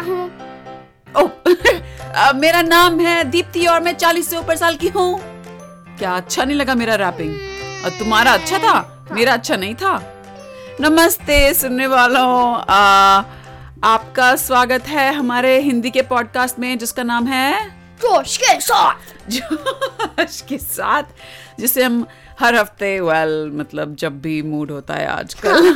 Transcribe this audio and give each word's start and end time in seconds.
क्या 0.00 0.12
हूँ। 0.12 0.30
मेरा 2.40 2.62
नाम 2.62 3.00
है 3.00 3.24
दीप्ति 3.24 3.66
और 3.66 3.80
मैं 3.80 3.96
चालीस 3.96 4.28
से 4.28 4.36
ऊपर 4.36 4.56
साल 4.56 4.76
की 4.76 4.88
हूँ। 4.88 5.20
क्या 5.98 6.16
अच्छा 6.16 6.44
नहीं 6.44 6.56
लगा 6.56 6.74
मेरा 6.74 6.94
रैपिंग? 6.94 7.34
और 7.84 7.90
तुम्हारा 7.90 8.32
अच्छा 8.32 8.58
था? 8.58 9.08
मेरा 9.12 9.32
अच्छा 9.32 9.56
नहीं 9.56 9.74
था? 9.74 10.02
नमस्ते 10.80 11.54
सुनने 11.54 11.86
वालों। 11.86 12.54
आपका 13.84 14.36
स्वागत 14.36 14.88
है 14.88 15.14
हमारे 15.14 15.60
हिंदी 15.60 15.90
के 15.90 16.02
पॉडकास्ट 16.02 16.58
में 16.58 16.78
जिसका 16.78 17.02
नाम 17.02 17.26
है 17.26 17.70
जोश 17.70 18.36
के 18.36 18.60
साथ। 18.60 19.30
जोश 19.30 20.40
के 20.40 20.58
साथ 20.58 21.02
जिसे 21.58 21.84
हम 21.84 22.06
हर 22.40 22.54
हफ़्ते 22.54 23.00
वेल 23.00 23.48
well, 23.48 23.60
मतलब 23.60 23.94
जब 23.94 24.20
भी 24.20 24.42
मूड 24.42 24.70
होता 24.70 24.94
है 24.94 25.06
आजकल। 25.06 25.74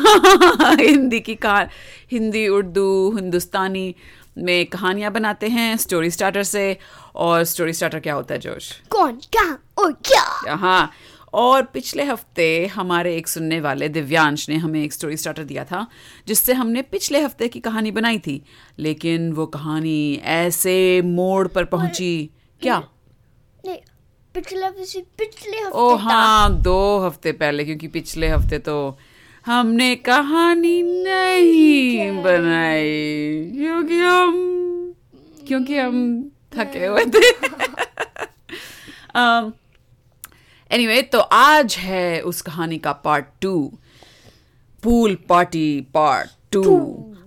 हिंदी 0.80 1.20
की 1.20 1.34
कहा 1.34 1.68
हिंदी 2.12 2.48
उर्दू 2.48 3.16
हिंदुस्तानी 3.16 3.94
में 4.38 4.66
कहानियाँ 4.66 5.12
बनाते 5.12 5.48
हैं 5.48 5.76
स्टोरी 5.76 6.10
स्टार्टर 6.10 6.42
से। 6.42 6.76
और 7.14 7.44
स्टोरी 7.44 7.72
स्टार्टर 7.72 8.00
क्या 8.00 8.14
होता 8.14 8.34
है 8.34 8.40
जोश? 8.40 8.80
कौन 8.90 9.12
क्या 9.12 9.58
और 9.78 9.92
क्या? 9.92 10.54
हाँ 10.54 10.90
और 11.34 11.62
पिछले 11.62 12.02
हफ़्ते 12.02 12.66
हमारे 12.66 13.16
एक 13.16 13.28
सुनने 13.28 13.60
वाले 13.60 13.88
दिव्यांश 13.88 14.48
ने 14.48 14.56
हमें 14.56 14.84
एक 14.84 14.92
स्टोरी 14.92 15.16
स्टार्टर 15.16 15.44
दिया 15.44 15.64
था 15.64 15.86
जिससे 16.26 16.52
हमने 16.52 16.82
पिछले 16.82 17.20
हफ़्ते 17.20 17.48
की 17.48 17.60
कहानी 17.60 17.90
बनाई 17.90 18.18
थी। 18.18 18.44
लेकिन 18.78 19.32
वो 19.32 19.46
कहानी 19.46 20.20
ऐसे 20.24 21.02
मोड़ 21.02 21.48
पर 21.48 21.64
पहुँची। 21.64 22.30
क्या? 22.62 22.88
नहीं 23.66 23.78
पिछले 24.34 24.66
हफ़्ते 24.66 25.00
पिछले 25.18 25.60
हफ़्ते 25.60 25.78
ओ 25.78 25.94
हाँ 25.94 26.62
दो 26.62 26.98
हफ़्ते 26.98 27.32
पहले 27.32 27.64
क्योंकि 27.64 27.88
पिछले 27.88 28.28
हफ़्ते 28.28 28.58
तो 28.58 28.98
हमने 29.46 29.96
कहानी 29.96 30.82
नहीं 30.82 32.22
बनाई 32.22 33.50
क्योंकि 33.56 33.98
हम 33.98 34.94
क्योंकि 35.48 35.78
हम 35.78 36.30
थके 36.58 36.86
हुए 36.86 37.04
थे। 37.04 37.28
एनीवे 40.74 41.02
तो 41.02 41.18
आज 41.18 41.76
है 41.76 42.20
उस 42.20 42.42
कहानी 42.42 42.78
का 42.78 42.92
part 42.92 43.24
two 43.42 43.78
pool 44.82 45.14
party 45.28 45.80
part 45.94 46.30
two 46.52 46.62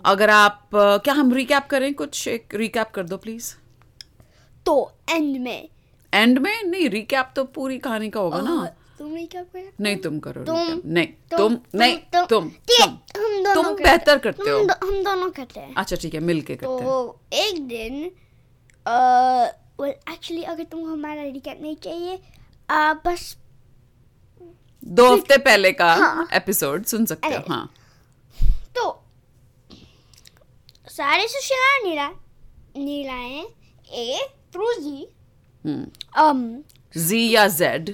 अगर 0.06 0.30
आप 0.30 0.70
क्या 0.76 1.14
हम 1.14 1.34
रिकैप 1.34 1.68
करें 1.68 1.94
कुछ? 1.94 2.28
एक 2.28 2.56
रिकैप 2.56 2.92
कर 2.92 3.04
दो 3.04 3.18
प्लीज़ 3.18 3.54
तो 4.66 4.92
एंड 5.10 5.38
में 5.38 5.70
एंड 6.14 6.40
में? 6.40 6.64
नहीं 6.64 6.90
रिकैप 6.90 7.30
तो 7.36 7.44
पूरी 7.44 7.78
कहानी 7.78 8.10
का 8.10 8.20
होगा 8.20 8.42
ना। 8.42 8.66
तुम 9.00 9.26
क्या 9.26 9.44
नहीं 9.80 9.98
तुम 9.98 10.20
करो 10.20 10.44
तुम- 10.44 10.86
नहीं 10.86 11.08
तुम- 11.08 11.60
नहीं 11.76 11.98
तुम 11.98 12.50
तुम 12.50 13.64
तुम। 13.64 13.76
बेहतर 13.76 14.18
करते 14.18 14.50
हो। 14.50 14.60
हम 14.60 15.04
दोनों 15.04 15.32
करते 15.32 15.60
हैं। 15.60 15.76
अच्छा 15.76 15.96
ठीक 15.96 16.14
है 16.14 16.20
मिलके 16.20 16.56
करते 16.56 16.74
हैं। 16.74 16.84
तो 16.84 17.20
एक 17.34 17.68
दिन 17.68 18.12
वेल 18.88 19.90
एक्चुअली 19.90 20.44
अगर 20.44 20.64
तुमको 20.64 20.88
हमारा 20.88 21.24
रिकैप 21.24 21.60
नहीं 21.62 21.76
चाहिए 21.76 22.20
बस 22.72 23.38
दो 24.86 25.14
हफ़्ते 25.14 25.38
पहले 25.38 25.72
का 25.72 25.94
हाँ। 25.94 26.28
एपिसोड 26.34 26.86
सुन 26.86 27.06
सकते 27.06 27.28
हो 27.28 27.44
हाँ। 27.50 27.74
तो 28.76 29.04
सारे 30.88 31.28
सुशीला 31.28 31.90
नीला 31.90 32.10
नीलाएँ 32.86 33.46
A 33.92 34.28
through 34.54 34.74
G 34.74 35.08
um 35.68 36.42
G 36.96 37.30
या 37.30 37.48
जेड 37.48 37.90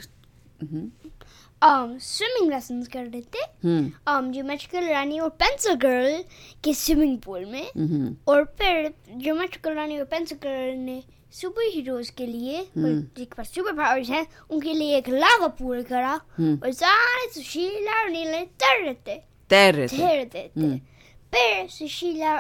um 1.61 1.97
स्विमिंग 2.02 2.52
लेसन्स 2.52 2.88
कर 2.88 3.05
रहे 3.05 3.21
थे 3.33 3.43
हम्म 3.63 3.91
um 4.13 4.31
ज्योमेट्रिकल 4.33 4.88
रानी 4.89 5.19
और 5.19 5.29
पेंसिल 5.41 5.75
गर्ल 5.83 6.23
के 6.63 6.73
स्विमिंग 6.73 7.17
पूल 7.25 7.45
में। 7.45 7.66
हम्म 7.77 8.16
और 8.27 8.44
फिर 8.59 8.94
ज्योमेट्रिकल 9.17 9.73
रानी 9.73 9.99
और 9.99 10.05
पेंसिल 10.05 10.38
गर्ल 10.44 10.77
ने 10.79 11.01
सुपर 11.33 11.69
हीरोज 11.73 12.09
के 12.17 12.25
लिए 12.28 12.63
जिनके 12.78 13.23
पास 13.38 13.53
सुपर 13.56 13.73
पावर्स 13.78 14.09
हैं 14.09 14.25
उनके 14.51 14.73
लिए 14.73 14.97
एक 14.97 15.09
लावा 15.09 15.47
पूल 15.59 15.81
करा। 15.83 16.13
और 16.13 16.72
सारे 16.72 17.29
सुशीला 17.33 18.01
और 18.01 18.09
नीले 18.09 18.41
तैर 18.63 18.83
रहे 18.83 18.94
थे 19.07 19.16
तैर 19.50 19.73
रहे 19.75 19.88
थे 19.88 19.97
तैर 19.97 20.16
रहे 20.16 20.25
थे 20.25 20.78
फिर 21.33 21.67
सुशीला 21.69 22.35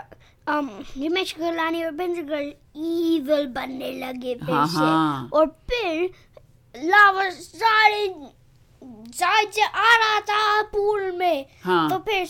um 0.47 0.69
ज्योमेट्रिकल 0.97 1.53
रानी 1.55 1.83
और 1.83 1.91
पेंसिल 1.97 2.23
गर्ल 2.27 2.51
इविल 2.75 3.45
बनने 3.55 3.91
लगे 3.99 4.33
फिर 4.35 4.53
हाँ, 4.53 4.65
से 4.67 4.77
हाँ। 4.77 5.29
और 5.33 5.45
फिर 5.69 6.09
लावा 6.75 7.29
सारे 7.29 8.07
साइड 9.17 9.59
आ 9.65 9.95
रहा 9.97 10.19
था 10.29 10.61
पूल 10.71 11.11
में 11.17 11.45
हाँ। 11.63 11.89
तो 11.89 11.97
फिर 12.09 12.27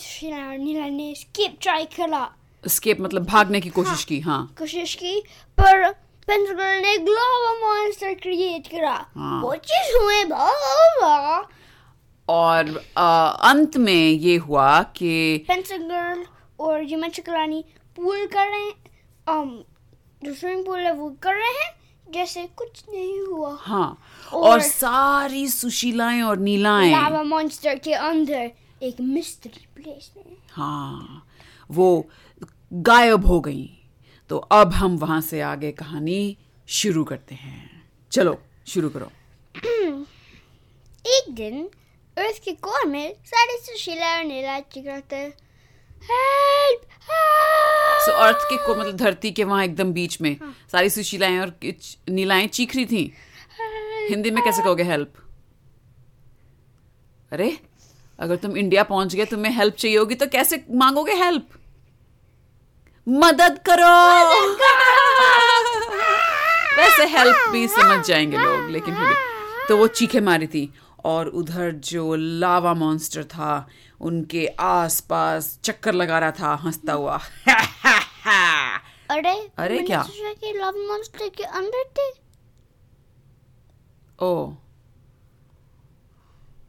नीला 0.58 0.86
ने 0.88 1.14
स्किप 1.18 1.56
ट्राई 1.62 1.84
करा 1.96 2.28
स्केप 2.64 3.00
मतलब 3.00 3.24
भागने 3.26 3.60
की 3.60 3.68
कोशिश 3.70 4.04
की 4.04 4.20
हाँ 4.20 4.40
कोशिश 4.58 4.94
की 5.02 5.18
पर 5.58 5.90
पेंसिल 6.28 6.56
ने 6.82 6.96
ग्लोबा 6.98 7.52
मॉन्स्टर 7.66 8.14
क्रिएट 8.22 8.66
करा 8.68 8.94
हाँ। 9.16 9.42
वो 9.42 9.54
चीज़ 9.70 9.96
हुए 10.02 10.24
बाबा 10.24 11.48
और 12.28 12.76
अ, 12.96 13.36
अंत 13.50 13.76
में 13.76 13.92
ये 14.10 14.36
हुआ 14.46 14.82
कि 14.96 15.44
पेंसिल 15.48 15.92
और 16.60 16.84
ज्योमेट्रिक 16.84 17.28
रानी 17.28 17.64
पूल 17.96 18.26
कर 18.26 18.46
रहे 18.46 18.60
हैं 18.60 19.64
जो 20.24 20.34
स्विमिंग 20.34 20.66
पूल 20.66 20.78
है 20.80 20.92
वो 20.92 21.10
कर 21.22 21.34
रहे 21.34 21.64
हैं 21.64 21.72
जैसे 22.12 22.44
कुछ 22.56 22.84
नहीं 22.88 23.20
हुआ। 23.20 23.56
हाँ 23.60 23.98
और- 24.32 24.44
और 24.50 24.60
सारी 24.60 25.48
सुशीलाएँ 25.48 26.22
और 26.22 26.38
नीलाएँ। 26.38 26.90
लावा 26.92 27.22
मॉन्स्टर 27.22 27.78
के 27.78 27.92
अंदर 27.94 28.50
एक 28.82 29.00
मिस्ट्री 29.00 29.66
प्लेस 29.74 30.10
में 30.16 30.36
हाँ। 30.50 31.26
वो 31.70 32.08
गायब 32.72 33.26
हो 33.26 33.40
गई। 33.40 33.70
तो 34.28 34.38
अब 34.38 34.72
हम 34.72 34.96
वहाँ 34.96 35.20
से 35.20 35.40
आगे 35.40 35.72
कहानी 35.72 36.36
शुरू 36.68 37.04
करते 37.04 37.34
हैं। 37.34 37.88
चलो 38.12 38.42
शुरू 38.66 38.88
करो। 38.88 39.10
एक 41.06 41.24
दिन 41.30 41.64
अर्थ 42.18 42.42
के 42.44 42.52
कोर 42.52 42.86
में 42.86 43.14
सारे 43.26 43.58
सुशीला 43.58 44.18
और 44.18 44.24
नीला 44.24 44.60
चिल्लाते 44.60 45.43
हेल्प 46.10 46.80
सो 48.06 48.12
अर्थ 48.22 48.44
के 48.50 48.56
को 48.66 48.74
मतलब 48.74 48.96
धरती 48.96 49.30
के 49.30 49.44
वहाँ 49.44 49.64
एकदम 49.64 49.92
बीच 49.92 50.20
में 50.20 50.36
सारी 50.72 50.90
सुशीलाएँ 50.90 51.38
और 51.40 51.52
नीलाएँ 52.10 52.46
चीख 52.46 52.74
रही 52.76 52.86
थी। 52.86 53.12
हिंदी 54.08 54.30
में 54.30 54.42
कैसे 54.44 54.62
कहोगे 54.62 54.82
हेल्प 54.82 55.12
अरे 57.32 57.56
अगर 58.18 58.36
तुम 58.36 58.56
इंडिया 58.56 58.82
पहुँच 58.84 59.14
गए 59.14 59.24
तुम्हें 59.24 59.52
हेल्प 59.52 59.74
चाहिए 59.74 59.96
होगी 59.98 60.14
तो 60.14 60.26
कैसे 60.32 60.64
मांगोगे 60.72 61.14
हेल्प 61.14 61.46
मदद 63.06 63.58
करो! 63.68 63.94
वैसे 66.76 67.06
हेल्प 67.08 67.48
भी 67.52 67.66
समझ 67.68 68.04
जाएँगे 68.06 68.36
लोग 68.36 68.70
लेकिन 68.70 68.94
फिर 68.94 69.08
भी। 69.08 69.66
तो 69.68 69.76
वो 69.76 69.86
चीखे 69.88 70.20
मारी 70.20 70.46
थी। 70.46 70.62
और 71.04 71.28
उधर 71.28 71.70
जो 71.70 72.14
लावा 72.14 72.74
मॉन्स्टर 72.74 73.24
था 73.24 73.68
उनके 74.00 74.46
आसपास 74.46 75.58
चक्कर 75.64 75.94
लगा 75.94 76.18
रहा 76.18 76.30
था 76.30 76.54
हंसता 76.54 76.92
हुआ। 76.92 77.20
अरे 79.10 79.50
अरे 79.58 79.78
क्या? 79.78 80.06
कि 80.10 80.52
लव 80.52 80.72
मॉन्स्टर 80.88 81.28
के 81.28 81.44
अंदर 81.44 81.84
थे। 81.84 82.10
ओ। 84.24 84.52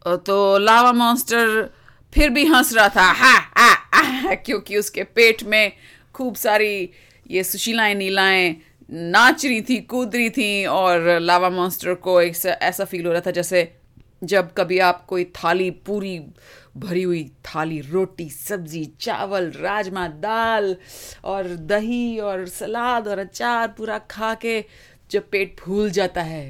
ओ, 0.07 0.15
तो 0.15 0.57
लावा 0.57 0.91
मॉन्स्टर 0.91 1.73
फिर 2.13 2.29
भी 2.29 2.45
हंस 2.45 2.73
रहा 2.73 2.89
था। 2.89 3.11
हा, 3.11 3.33
हा, 3.57 3.73
हा, 3.93 4.35
क्योंकि 4.35 4.77
उसके 4.77 5.03
पेट 5.03 5.43
में 5.43 5.71
खूब 6.13 6.35
सारी 6.35 6.89
ये 7.29 7.43
सुशीलाएँ 7.43 7.95
नीलाएँ 7.95 8.55
नाच 8.91 9.45
रही 9.45 9.61
थी 9.61 9.81
कूद 9.81 10.15
रही 10.15 10.29
थी 10.29 10.65
और 10.65 11.19
लावा 11.19 11.49
मॉन्स्टर 11.49 11.93
को 11.93 12.21
एक 12.21 12.45
ऐसा 12.45 12.85
फील 12.85 13.05
हो 13.05 13.11
रहा 13.11 13.21
था 13.21 13.31
जैसे 13.31 13.77
जब 14.25 14.53
कभी 14.53 14.79
आप 14.79 15.05
कोई 15.05 15.23
थाली 15.37 15.69
पूरी 15.71 16.19
भरी 16.77 17.01
हुई 17.03 17.23
थाली 17.45 17.79
रोटी 17.81 18.29
सब्ज़ी 18.29 18.83
चावल 19.01 19.51
राजमा 19.51 20.07
दाल 20.07 20.75
और 21.23 21.47
दही 21.47 22.19
और 22.19 22.47
सलाद 22.47 23.07
और 23.07 23.19
अचार 23.19 23.67
पूरा 23.67 23.97
खा 24.11 24.33
के 24.35 24.63
जब 25.11 25.29
पेट 25.29 25.59
फूल 25.59 25.91
जाता 25.91 26.21
है। 26.21 26.45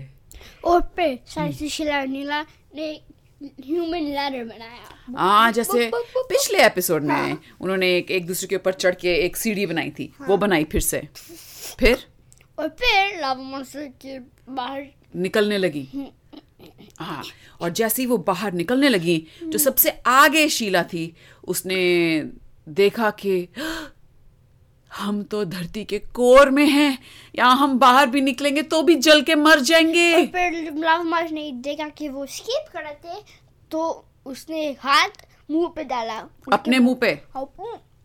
और 0.66 0.82
फिर 0.96 1.20
सारी 1.28 1.54
सुशीला 1.54 2.00
और 2.00 2.08
नीला 2.08 2.42
ने 2.76 2.92
ह्यूमन 3.44 4.08
लैडर 4.10 4.44
बनाया। 4.44 5.18
हाँ 5.18 5.52
जैसे 5.52 5.92
पिछले 5.96 6.66
एपिसोड 6.66 7.04
में 7.04 7.16
हाँ। 7.16 7.42
उन्होंने 7.62 7.96
एक 7.98 8.12
एक 8.12 8.26
दूसरे 8.28 8.48
के 8.48 8.56
ऊपर 8.56 8.74
चढ़ 8.74 8.96
के 8.96 9.16
एक 9.16 9.38
सीढ़ी 9.38 9.66
बनाई 9.66 9.90
थी 9.90 10.14
हाँ। 10.20 10.28
वो 10.28 10.38
बनाई 10.38 10.64
फिर 10.64 10.82
से। 10.82 11.08
फिर? 11.80 12.06
और 12.60 12.68
फिर 12.68 13.20
लव 13.26 13.42
मॉन्स्टर 13.42 13.86
के 14.02 14.20
बाहर 14.52 14.86
निकलने 15.16 15.58
लगी। 15.58 15.88
हाँ 17.00 17.24
और 17.62 17.70
जैसे 17.70 18.02
ही 18.02 18.06
वो 18.06 18.18
बाहर 18.18 18.54
निकलने 18.54 18.90
लगी 18.90 19.18
जो 19.44 19.58
सबसे 19.58 19.90
आगे 20.08 20.48
शीला 20.50 20.84
थी 20.84 21.16
उसने 21.44 21.78
देखा 22.68 23.10
कि 23.12 23.48
हम 24.92 25.22
तो 25.24 25.44
धरती 25.46 25.84
के 25.86 26.00
कोर 26.00 26.50
में 26.50 26.66
हैं 26.66 26.98
या 27.36 27.46
हम 27.46 27.78
बाहर 27.80 28.08
भी 28.08 28.22
निकलेंगे 28.22 28.62
तो 28.64 28.82
भी 28.82 28.96
जल 28.96 29.22
के 29.22 29.36
मर 29.36 29.60
जाएँगे। 29.60 30.26
फिर 30.26 30.54
लव 30.74 31.04
मॉन्स्टर 31.04 31.32
ने 31.32 31.52
देखा 31.52 31.88
कि 31.90 32.10
वो 32.10 32.26
स्कीप 32.26 32.70
कर 32.74 32.84
रहे 32.84 32.94
थे 32.94 33.22
तो 33.72 34.06
उसने 34.26 34.66
हाथ 34.80 35.26
मुँह 35.52 35.68
पे 35.76 35.84
डाला 35.84 36.18
अपने 36.54 36.80
मुँह 36.80 36.96
पे? 36.96 37.10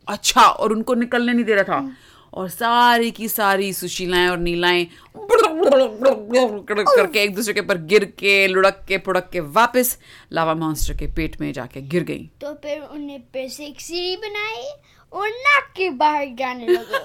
अच्छा 0.08 0.42
और 0.42 0.72
उनको 0.72 0.94
निकलने 0.94 1.32
नहीं 1.32 1.44
दे 1.44 1.54
रहा 1.54 1.64
था। 1.64 1.92
और 2.34 2.48
सारी 2.48 3.10
की 3.10 3.28
सारी 3.28 3.72
सुशीलाएँ 3.72 4.28
और 4.28 4.38
नीलाएँ 4.38 4.88
करके 6.98 7.22
एक 7.22 7.34
दूसरे 7.34 7.54
के 7.54 7.60
ऊपर 7.60 7.82
गिर 7.82 8.12
के 8.18 8.48
लुढ़क 8.48 8.84
के 8.88 8.98
पुड़क 8.98 9.28
के 9.32 9.40
वापस 9.40 9.98
लावा 10.32 10.54
मॉन्स्टर 10.54 10.94
के 10.94 11.06
पेट 11.06 11.40
में 11.40 11.52
जाके 11.52 11.80
गिर 11.80 12.04
गई। 12.04 12.30
तो 12.40 12.54
फिर 12.54 12.80
उन्हें 12.80 13.22
फिर 13.32 13.48
से 13.48 13.66
एक 13.66 13.80
सीढ़ी 13.80 14.16
बनाई 14.16 14.70
और 15.12 15.28
नाक 15.28 15.72
के 15.76 15.90
बाहर 15.90 16.26
जाने 16.38 16.66
लगे। 16.66 16.98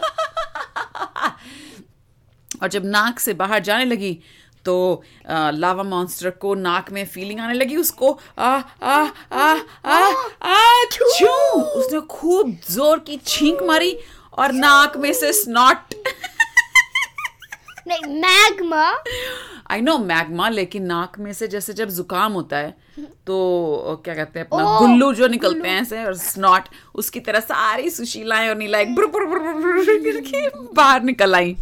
और 2.61 2.67
जब 2.67 2.85
नाक 2.85 3.19
से 3.19 3.33
बाहर 3.33 3.59
जाने 3.59 3.85
लगी 3.85 4.19
तो 4.65 5.03
आ, 5.29 5.51
लावा 5.51 5.83
मॉन्स्टर 5.83 6.29
को 6.29 6.55
नाक 6.55 6.91
में 6.91 7.05
फीलिंग 7.05 7.39
आने 7.39 7.53
लगी 7.53 7.75
उसको 7.75 8.19
आ 8.39 8.61
आ 8.83 9.09
आ 9.31 9.59
आ 9.85 10.11
आ 10.41 10.83
छू! 10.91 11.61
उसने 11.61 11.99
खूब 11.99 12.57
ज़ोर 12.69 12.99
की 12.99 13.19
छींक 13.25 13.63
मारी 13.63 13.99
और 14.35 14.51
नाक 14.51 14.97
में 14.97 15.13
से 15.13 15.33
स्नॉट 15.33 15.93
नहीं 17.87 18.21
मैग्मा 18.21 19.03
आई 19.71 19.81
नो 19.81 19.97
मैग्मा 19.97 20.49
लेकिन 20.49 20.83
नाक 20.83 21.19
में 21.19 21.33
से 21.33 21.47
जैसे 21.47 21.73
जब 21.73 21.89
जुकाम 21.89 22.33
होता 22.33 22.57
है 22.57 22.77
तो 22.99 24.01
क्या 24.05 24.15
कहते 24.15 24.39
हैं 24.39 24.47
अपना 24.47 24.79
गुल्लू 24.79 25.13
जो 25.13 25.27
निकलते 25.27 25.69
हैं 25.69 25.81
ऐसे 25.81 26.03
और 26.05 26.17
स्नॉट 26.17 26.63
उसकी 26.95 27.19
तरह 27.19 27.39
सारी 27.39 27.89
सुशीलाएँ 27.89 28.49
और 28.49 28.55
नीलाएँ 28.55 28.85
बुर 28.85 29.07
बुर 29.07 29.25
बुर 29.25 29.39
बुर 29.39 29.53
बुर 29.53 29.85
करके 29.85 30.49
बाहर 30.73 31.03
निकल 31.03 31.35
आई। 31.35 31.55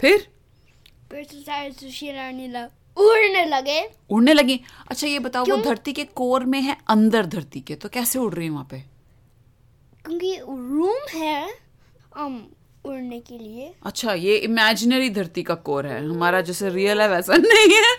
फिर? 0.00 0.28
फिर 1.10 1.24
से 1.24 1.40
सारे 1.40 1.72
सुशीला 1.72 2.30
नीला 2.30 2.64
उड़ने 2.96 3.44
लगे। 3.44 3.90
उड़ने 4.10 4.32
लगी। 4.32 4.60
अच्छा 4.90 5.06
ये 5.06 5.18
बताओ 5.18 5.44
वो 5.44 5.56
धरती 5.56 5.92
के 5.92 6.04
कोर 6.04 6.44
में 6.44 6.60
है 6.60 6.76
अंदर 6.88 7.26
धरती 7.26 7.60
के 7.60 7.74
तो 7.74 7.88
कैसे 7.88 8.18
उड़ 8.18 8.34
रही 8.34 8.46
है 8.46 8.52
वहाँ 8.52 8.68
पे? 8.70 8.78
क्योंकि 10.04 10.36
रूम 10.48 11.18
है 11.18 11.69
um, 12.18 12.38
उड़ने 12.84 13.20
के 13.20 13.38
लिए। 13.38 13.74
अच्छा 13.82 14.14
ये 14.14 14.36
इमेजिनरी 14.36 15.10
धरती 15.10 15.42
का 15.42 15.54
कोर 15.54 15.86
है। 15.86 16.08
हमारा 16.08 16.40
जैसे 16.40 16.68
रियल 16.68 17.00
है 17.00 17.08
वैसा 17.08 17.36
नहीं 17.36 17.74
है। 17.76 17.96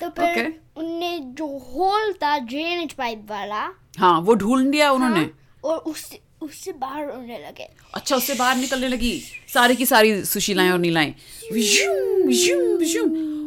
तो 0.00 0.08
फिर 0.08 0.34
Okay. 0.34 0.50
उनने 0.76 1.18
जो 1.18 1.46
होल 1.46 2.12
था 2.12 2.38
ड्रेनेज 2.38 2.92
पाइप 2.92 3.26
वाला 3.30 3.68
हाँ 3.98 4.20
वो 4.20 4.34
ढूंढ 4.34 4.70
लिया 4.70 4.90
उन्होंने। 4.92 5.20
हाँ, 5.20 5.60
और 5.64 5.78
उससे 5.78 6.20
उससे 6.42 6.72
बाहर 6.72 7.06
उड़ने 7.06 7.38
लगे। 7.38 7.68
अच्छा 7.94 8.16
उससे 8.16 8.34
बाहर 8.34 8.56
निकलने 8.56 8.88
लगी। 8.88 9.22
सारी 9.54 9.76
की 9.76 9.86
सारी 9.86 10.24
सुशीलाएँ 10.24 10.70
और 10.70 10.78
नीलाएँ। 10.78 11.10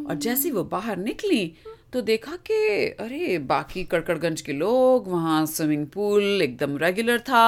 और 0.10 0.16
जैसे 0.16 0.52
वो 0.52 0.64
बाहर 0.64 0.98
निकली 0.98 1.54
तो 1.96 2.02
देखा 2.02 2.32
कि 2.48 2.56
अरे 3.00 3.38
बाकी 3.40 3.84
कड़कड़गंज 3.84 4.42
के 4.42 4.54
लोग 4.54 5.08
वहाँ 5.08 5.46
स्विमिंग 5.46 5.86
पूल 5.88 6.42
एकदम 6.42 6.76
रेगुलर 6.78 7.20
था 7.20 7.44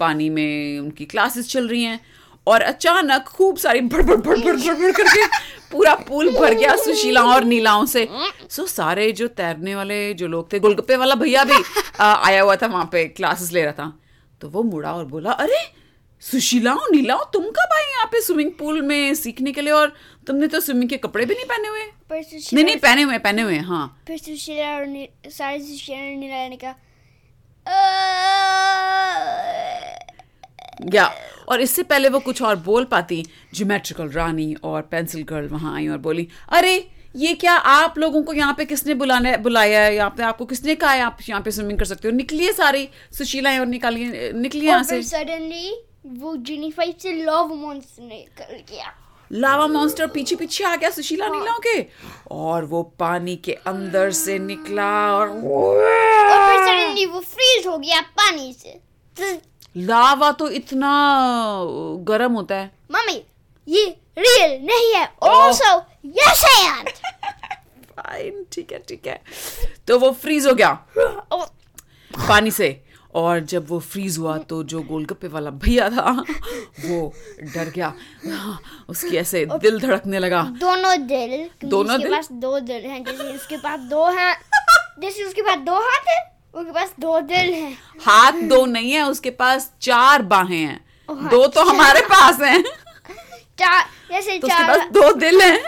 पानी 0.00 0.28
में 0.30 0.78
उनकी 0.80 1.04
क्लासेस 1.04 1.50
चल 1.50 1.68
रही 1.68 1.82
हैं 1.82 2.00
और 2.46 2.62
अचानक 2.62 3.24
खूब 3.24 3.56
सारी 3.56 3.80
भड़ 3.80 4.02
भड़ 4.02 4.16
भड़ 4.16 4.38
भड़ 4.38 4.56
भड़ 4.56 4.74
भड़ 4.74 4.92
करके 4.92 5.26
पूरा 5.72 5.94
पूल 6.08 6.30
भर 6.38 6.54
गया 6.54 6.76
सुशीलाओं 6.76 7.32
और 7.34 7.44
नीलाओं 7.44 7.84
से। 7.86 8.08
सो 8.50 8.66
सारे 8.66 9.10
जो 9.12 9.28
तैरने 9.28 9.74
वाले 9.74 10.14
जो 10.14 10.28
लोग 10.28 10.52
थे 10.52 10.58
गोलगप्पे 10.58 10.96
वाला 10.96 11.14
भैया 11.14 11.44
भी 11.44 11.62
आ, 12.00 12.14
आया 12.14 12.42
हुआ 12.42 12.56
था 12.56 12.66
वहाँ 12.66 12.88
पे 12.92 13.04
क्लासेस 13.04 13.52
ले 13.52 13.62
रहा 13.62 13.72
था। 13.72 13.92
तो 14.40 14.48
वो 14.48 14.62
मुड़ा 14.62 14.92
और 14.92 15.04
बोला 15.04 15.32
अरे 15.32 15.60
सुशीलाओं 16.22 16.92
नीलाओं 16.92 17.24
तुम 17.32 17.44
कब 17.44 17.72
आई 17.74 17.90
यहाँ 17.92 18.06
पे 18.06 18.20
स्विमिंग 18.20 18.50
पूल 18.58 18.82
में 18.82 19.14
सीखने 19.14 19.52
के 19.52 19.60
लिए? 19.60 19.72
और 19.72 19.92
तुमने 20.26 20.46
तो 20.46 20.60
स्विमिंग 20.60 20.90
के 20.90 20.96
कपड़े 20.96 21.24
भी 21.26 21.34
नहीं 21.34 21.44
पहने 21.44 21.68
हुए? 21.68 21.84
नहीं 22.52 22.64
नहीं 22.64 22.76
पहने 22.76 23.02
हुए 23.02 23.18
पहने 23.18 23.42
हुए 23.42 23.58
हाँ। 23.58 24.02
फिर 24.06 24.18
सुशीला 24.18 24.74
और 24.76 25.30
सारे 25.30 25.58
सुशीला 25.60 25.98
और 25.98 26.16
नीला 26.16 26.48
ने 26.48 26.56
कहा 26.56 26.74
या 30.94 31.10
और 31.48 31.60
इससे 31.60 31.82
पहले 31.82 32.08
वो 32.08 32.18
कुछ 32.20 32.42
और 32.42 32.56
बोल 32.56 32.84
पाती 32.84 33.24
ज्योमेट्रिकल 33.54 34.08
रानी 34.08 34.54
और 34.54 34.82
पेंसिल 34.82 35.22
गर्ल 35.22 35.48
वहाँ 35.48 35.74
आई 35.76 35.88
और 35.88 35.98
बोली 35.98 36.28
अरे 36.48 36.88
ये 37.16 37.34
क्या 37.34 37.52
आप 37.52 37.98
लोगों 37.98 38.22
को 38.22 38.32
यहाँ 38.32 38.54
पे 38.58 38.64
किसने 38.64 38.94
बुलाने 38.94 39.36
बुलाया 39.36 39.80
है? 39.80 39.94
यहाँ 39.94 40.10
पे 40.10 40.22
आपको 40.22 40.44
किसने 40.44 40.74
कहा 40.74 40.92
है 40.92 41.00
आप 41.00 41.18
यहाँ 41.28 41.42
पे 41.42 41.50
स्विमिंग 41.50 41.78
कर 41.78 41.84
सकते 41.84 42.08
हो? 42.08 42.14
निकलिए 42.14 42.52
सारी 42.52 42.88
सुशीलाएँ 43.18 43.58
और 43.58 43.66
निकालिए 43.66 44.32
निकलिए 44.32 44.68
यहाँ 44.68 44.82
से? 44.82 45.02
सडनली 45.02 45.74
वो 46.06 46.36
जिनी 46.36 46.70
फाइट 46.70 47.00
से 47.00 47.12
लव 47.12 47.54
मॉन्स्टर 47.54 48.02
निकल 48.02 48.62
गया 48.72 48.94
लावा 49.32 49.66
मॉन्स्टर 49.66 50.06
पीछे 50.06 50.36
पीछे 50.36 50.64
आ 50.64 50.74
गया 50.76 50.90
सुशीला 50.90 51.28
नीलाओं 51.28 51.58
के। 51.66 51.86
और 52.30 52.64
वो 52.64 52.82
पानी 52.98 53.36
के 53.36 53.52
अंदर 53.66 54.10
से 54.10 54.38
निकला 54.38 54.90
और 55.12 55.28
और 55.28 56.46
फिर 56.48 56.66
सडनली 56.66 57.06
वो 57.06 57.20
फ्रीज 57.20 57.66
हो 57.66 57.78
गया 57.78 58.00
पानी 58.20 58.52
से। 58.52 58.80
लावा 59.76 60.30
तो 60.32 60.48
इतना 60.50 60.92
गर्म 62.08 62.32
होता 62.32 62.54
है। 62.54 62.70
मम्मी 62.92 63.22
ये 63.68 63.84
रियल 64.18 64.58
नहीं 64.66 64.92
है। 64.94 65.08
ऑल्सो 65.22 65.74
यस 66.06 66.44
एम 66.58 66.84
फाइन 67.90 68.44
ठीक 68.52 68.72
है 68.72 68.78
ठीक 68.88 69.06
है। 69.06 69.20
तो 69.88 69.98
वो 69.98 70.10
फ्रीज 70.22 70.46
हो 70.46 70.52
गया। 70.54 70.72
पानी 72.28 72.50
से। 72.50 72.68
और 73.14 73.40
जब 73.42 73.66
वो 73.68 73.78
फ्रीज 73.80 74.16
हुआ 74.18 74.36
तो 74.50 74.62
जो 74.64 74.80
गोलगप्पे 74.82 75.28
वाला 75.28 75.50
भैया 75.62 75.88
था 75.90 76.10
वो 76.80 77.12
डर 77.54 77.70
गया। 77.70 77.92
उसकी 78.88 79.16
ऐसे 79.16 79.44
दिल 79.54 79.78
धड़कने 79.80 80.18
लगा। 80.18 80.42
दोनों 80.60 80.96
दिल 81.06 81.48
दोनों 81.64 82.00
दिल? 82.00 82.10
पास 82.10 82.28
दो 82.32 82.58
दिल 82.60 82.82
हैं 82.82 83.02
जैसे 83.04 83.32
उसके 83.34 83.56
पास 83.56 83.80
दो 83.90 84.04
हैं 84.10 84.34
जैसे 85.00 85.24
उसके 85.24 85.42
पास 85.42 85.58
दो 85.66 85.74
हाथ 85.80 86.08
है 86.08 86.20
उसके 86.54 86.72
पास 86.72 86.94
दो 87.00 87.20
दिल 87.22 87.52
हैं। 87.54 87.76
हाथ 88.00 88.40
दो 88.48 88.64
नहीं 88.66 88.92
है 88.92 89.02
उसके 89.08 89.30
पास 89.32 89.70
चार 89.82 90.22
बाहें 90.24 90.58
हैं। 90.58 91.28
दो 91.28 91.46
तो 91.48 91.64
हमारे 91.64 92.00
पास 92.06 92.40
हैं। 92.40 92.62
चार 92.62 93.84
जैसे 94.12 94.38
तो 94.38 94.46
उसके 94.46 94.48
चार 94.48 94.68
पास 94.68 94.88
दो 94.92 95.12
दिल 95.14 95.40
हैं। 95.42 95.58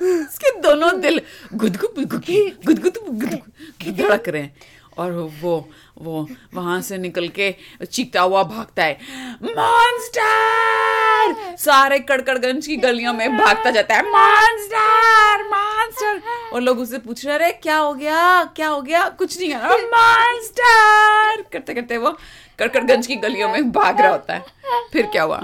उसके 0.00 0.50
दोनों 0.60 1.00
दिल। 1.00 1.20
गुदगुद 1.54 2.04
गुदगुद 2.04 2.64
गुदगुद 2.66 3.96
धड़क 3.98 4.28
रहे 4.28 4.42
हैं। 4.42 4.54
और 4.98 5.12
वो 5.42 5.68
वो 5.98 6.26
वहाँ 6.54 6.80
से 6.82 6.98
निकल 6.98 7.28
के 7.28 7.54
चीखता 7.84 8.20
हुआ 8.20 8.42
भागता 8.42 8.84
है। 8.84 8.98
मॉन्स्टर 9.42 11.34
सारे 11.58 11.98
कड़कड़गंज 12.00 12.66
की 12.66 12.76
गलियों 12.76 13.12
में 13.12 13.36
भागता 13.36 13.70
जाता 13.70 13.94
है। 13.94 14.02
मॉन्स्टर 14.10 15.44
मॉन्स्टर 15.48 16.20
और 16.54 16.60
लोग 16.60 16.78
उससे 16.78 16.98
पूछ 16.98 17.24
रहे 17.26 17.34
अरे 17.34 17.50
क्या 17.52 17.76
हो 17.76 17.92
गया? 17.94 18.44
क्या 18.56 18.68
हो 18.68 18.80
गया? 18.82 19.08
कुछ 19.08 19.38
नहीं 19.38 19.50
है। 19.50 19.56
मॉन्स्टर 19.86 21.42
करते 21.52 21.74
करते 21.74 21.96
वो 21.96 22.16
कड़कड़गंज 22.58 23.06
की 23.06 23.16
गलियों 23.16 23.48
में 23.48 23.70
भाग 23.72 24.00
रहा 24.00 24.10
होता 24.10 24.34
है। 24.34 24.44
फिर 24.92 25.06
क्या 25.06 25.22
हुआ? 25.22 25.38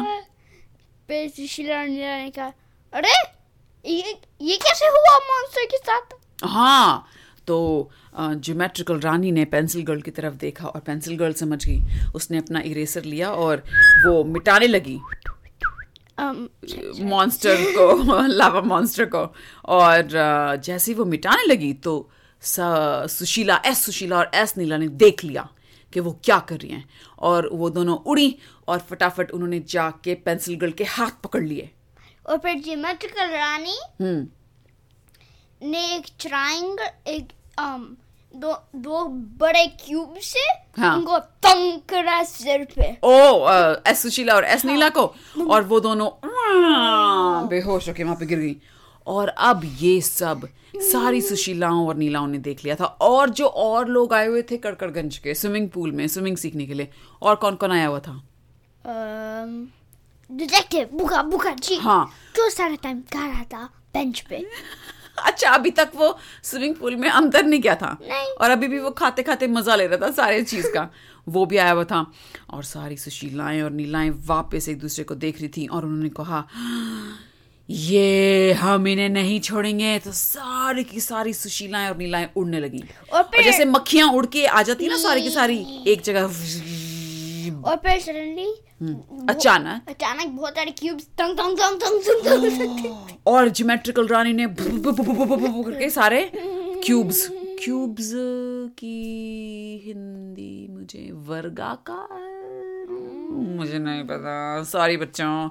अरे 2.93 3.12
ये 3.85 4.17
ये 4.43 4.57
कैसे 4.57 4.87
हुआ 4.87 5.19
मॉन्स्टर 5.21 5.64
के 5.64 5.76
साथ? 5.76 6.14
हाँ 6.45 7.07
तो 7.47 7.91
ज्योमेट्रिकल 8.17 9.01
रानी 9.01 9.31
ने 9.33 9.45
पेंसिल 9.45 9.83
गर्ल 9.83 10.01
की 10.01 10.11
तरफ़ 10.11 10.35
देखा 10.35 10.67
और 10.67 10.81
पेंसिल 10.81 11.17
गर्ल 11.17 11.33
समझ 11.33 11.65
गई। 11.67 11.81
उसने 12.15 12.39
अपना 12.39 12.61
इरेसर 12.61 13.05
लिया 13.05 13.31
और 13.31 13.63
वो 14.07 14.25
मिटाने 14.25 14.67
लगी। 14.67 14.99
मॉन्स्टर 17.05 17.57
um, 17.57 17.75
को 17.77 18.27
लावा 18.27 18.61
मॉन्स्टर 18.61 19.05
को। 19.05 19.35
और 19.65 20.09
जैसे 20.65 20.91
ही 20.93 20.99
वो 20.99 21.05
मिटाने 21.05 21.47
लगी 21.47 21.73
तो 21.73 22.11
सुशीला 22.43 23.61
एस 23.67 23.79
सुशीला 23.79 24.19
और 24.19 24.31
एस 24.35 24.57
नीला 24.59 24.77
ने 24.77 24.89
देख 24.89 25.25
लिया 25.25 25.49
कि 25.93 26.01
वो 26.01 26.13
क्या 26.25 26.39
कर 26.39 26.57
रही 26.57 26.71
हैं। 26.71 26.89
और 27.19 27.49
वो 27.53 27.71
दोनों 27.71 27.97
उड़ी 27.97 28.37
और 28.69 28.79
फटाफट 28.79 29.31
उन्होंने 29.31 29.61
जाके 29.69 30.15
पेंसिल 30.15 30.57
गर्ल 30.57 30.73
के 30.73 30.85
हाथ 30.85 31.11
पकड़ 31.25 31.43
लिए। 31.43 31.71
और 32.27 32.39
फिर 32.39 32.59
जियोमेट्रिकल 32.59 33.29
रानी 33.29 33.77
हम्म। 34.01 34.27
ने 35.64 35.85
एक 35.94 36.06
ट्रायंगल 36.21 37.11
एक 37.11 37.28
um, 37.61 37.85
दो 38.37 38.52
दो 38.76 39.04
बड़े 39.40 39.66
क्यूब 39.80 40.14
से 40.23 40.40
हाँ। 40.80 40.97
उनको 40.97 41.18
तंग 41.18 41.78
करा 41.88 42.23
सिर 42.25 42.64
पे। 42.75 42.87
ओ 43.04 43.49
एस 43.87 44.02
सुशीला 44.02 44.35
और 44.35 44.44
एस 44.44 44.64
नीला 44.64 44.88
को। 44.88 45.04
और 45.50 45.62
वो 45.62 45.80
दोनों 45.80 46.11
बेहोश 47.49 47.88
होके 47.88 48.04
वहाँ 48.04 48.16
पे 48.16 48.26
गिर 48.26 48.38
गई। 48.38 48.56
और 49.06 49.28
अब 49.28 49.61
ये 49.80 50.00
सब 50.00 50.49
सारी 50.76 51.21
सुशीलाओं 51.21 51.87
और 51.88 51.97
नीलाओं 51.97 52.26
ने 52.26 52.38
देख 52.38 52.64
लिया 52.64 52.76
था। 52.76 52.85
और 52.85 53.30
जो 53.30 53.47
और 53.47 53.88
लोग 53.88 54.14
आए 54.14 54.26
हुए 54.26 54.42
थे 54.42 54.56
कड़कड़गंज 54.56 55.18
के 55.18 55.35
स्विमिंग 55.35 55.68
पूल 55.71 55.92
में 55.92 56.06
स्विमिंग 56.09 56.37
सीखने 56.37 56.66
के 56.66 56.75
लिए 56.75 56.88
और 57.23 57.37
कौन 57.37 57.54
कौन 57.54 57.73
आया 57.73 57.87
हुआ 57.87 58.00
था? 58.00 58.21
डिटेक्टिव 60.30 60.88
बुका 60.92 61.23
बुका 61.23 61.50
जी। 61.50 61.76
हाँ। 61.76 62.04
जो 62.37 62.50
सारा 62.50 62.75
टाइम 62.75 63.00
कर 63.12 63.28
रहा 63.28 63.44
था 63.44 63.64
बेंच 63.94 64.21
पे। 64.21 64.47
अच्छा 65.25 65.50
अभी 65.50 65.71
तक 65.71 65.90
वो 65.94 66.18
स्विमिंग 66.42 66.75
पूल 66.75 66.97
में 66.97 67.09
अंदर 67.09 67.44
नहीं 67.47 67.61
गया 67.61 67.75
था। 67.75 67.99
नहीं। 68.02 68.33
और 68.35 68.50
अभी 68.50 68.68
भी 68.68 68.78
वो 68.78 68.90
खाते 68.90 69.23
खाते 69.23 69.47
मज़ा 69.47 69.76
ले 69.76 69.87
रहा 69.87 70.06
था 70.06 70.11
सारे 70.12 70.42
चीज़ 70.42 70.66
का। 70.66 70.88
वो 71.28 71.47
भी 71.47 71.56
आया 71.56 71.73
हुआ 71.73 71.85
था। 71.85 72.06
और 72.50 72.64
सारी 72.64 72.97
सुशीलाएँ 72.97 73.62
और 73.62 73.71
नीलाएँ 73.71 74.11
वापस 74.26 74.68
एक 74.68 74.78
दूसरे 74.78 75.04
को 75.04 75.14
देख 75.14 75.38
रही 75.40 75.49
थी 75.49 75.66
और 75.66 75.85
उन्होंने 75.85 76.09
कहा 76.09 76.44
ये 77.68 78.52
हम 78.52 78.88
इन्हें 78.88 79.09
नहीं 79.09 79.40
छोड़ेंगे। 79.40 79.99
तो 79.99 80.12
सारी 80.12 80.85
की 80.85 81.00
सारी 81.00 81.33
सुशीलाएँ 81.33 81.88
और 81.88 81.97
नीलाएँ 81.97 82.28
उड़ने 82.37 82.61
लगी। 82.61 82.85
और 83.12 83.23
और 83.23 83.42
जैसे 83.42 83.64
मक्खियाँ 83.64 84.09
उड़ 84.12 84.26
के 84.26 84.47
आ 84.47 84.62
जाती 84.62 84.85
है 84.85 84.90
ना 84.90 84.97
सारी 84.97 85.23
की 85.23 85.30
सारी 85.30 85.66
एक 85.87 86.02
जगह 86.02 86.23
और 87.64 87.76
फिर 87.76 88.00
सडनली 88.00 88.54
अचानक 89.29 89.88
अचानक 89.88 90.26
बहुत 90.26 90.53
सारे 90.53 90.71
क्यूब्स 90.71 91.05
तंग 91.05 91.38
तंग 91.38 91.59
तंग 91.59 91.81
तंग 91.81 92.00
तंग 92.25 93.07
और 93.26 93.49
ज्योमेट्रिकल 93.49 94.07
रानी 94.07 94.33
ने 94.33 94.47
करके 94.49 95.91
सारे 95.91 96.31
क्यूब्स 96.85 97.29
क्यूब्स 97.64 98.11
की 98.79 98.97
हिंदी 99.87 100.67
मुझे 100.71 101.11
वर्गाकार 101.12 102.33
मुझे 103.35 103.79
नहीं 103.79 104.05
पता। 104.05 104.62
सॉरी 104.62 104.97
बच्चों। 104.97 105.49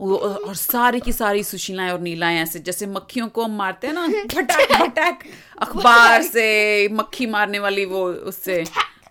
और 0.00 0.54
सारी 0.54 1.00
की 1.00 1.12
सारी 1.12 1.42
सुशीलाएँ 1.44 1.90
और 1.90 2.00
नीलाएँ 2.00 2.38
ऐसे 2.38 2.58
जैसे 2.58 2.86
मक्खियों 2.86 3.28
को 3.28 3.42
हम 3.44 3.56
मारते 3.56 3.86
हैं 3.86 3.94
ना 3.94 4.06
फटाक 4.34 4.72
फटाक 4.72 5.18
अखबार 5.58 6.22
से 6.22 6.88
मक्खी 6.92 7.26
मारने 7.26 7.58
वाली 7.58 7.84
वो 7.84 8.08
उससे। 8.12 8.64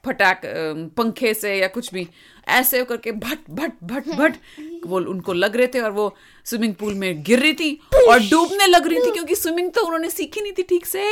फटाक 0.06 0.42
पंखे 0.98 1.34
से 1.34 1.56
या 1.56 1.68
कुछ 1.68 1.94
भी 1.94 2.08
ऐसे 2.48 2.84
करके 2.84 3.12
भट 3.12 3.50
भट 3.50 3.72
भट 3.84 4.08
भट 4.10 4.36
वो 4.86 5.00
उनको 5.12 5.34
लग 5.34 5.56
रहे 5.58 5.68
थे 5.68 5.80
और 5.80 5.92
वो 5.92 6.14
स्विमिंग 6.46 6.74
पूल 6.76 6.94
में 6.94 7.24
गिर 7.24 7.40
रही 7.40 7.54
थी 7.54 7.74
और 8.10 8.20
डूबने 8.20 8.68
लग 8.68 8.88
रही 8.88 9.00
थी 9.00 9.12
क्योंकि 9.12 9.36
स्विमिंग 9.36 9.72
तो 9.72 9.86
उन्होंने 9.86 10.10
सीखी 10.10 10.42
नहीं 10.42 10.54
थी 10.58 10.64
ठीक 10.64 10.86
से। 10.86 11.06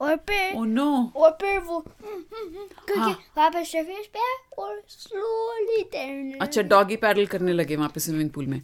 और 0.00 0.16
फिर 0.28 0.56
ओ 0.56 0.64
नो 0.64 1.12
और 1.16 1.30
फिर 1.40 1.58
वो 1.58 1.78
करके 1.80 3.00
हाँ। 3.00 3.10
वापस 3.36 3.72
सरफेस 3.72 4.06
पे 4.16 4.20
और 4.62 4.82
स्लोली 4.88 5.82
तैरने 5.82 6.38
अच्छा 6.40 6.62
डॉगी 6.62 6.96
पैडल 6.96 7.26
करने 7.26 7.52
लगे 7.52 7.76
वहाँ 7.76 7.90
पे 7.94 8.00
स्विमिंग 8.00 8.30
पूल 8.30 8.46
में। 8.46 8.60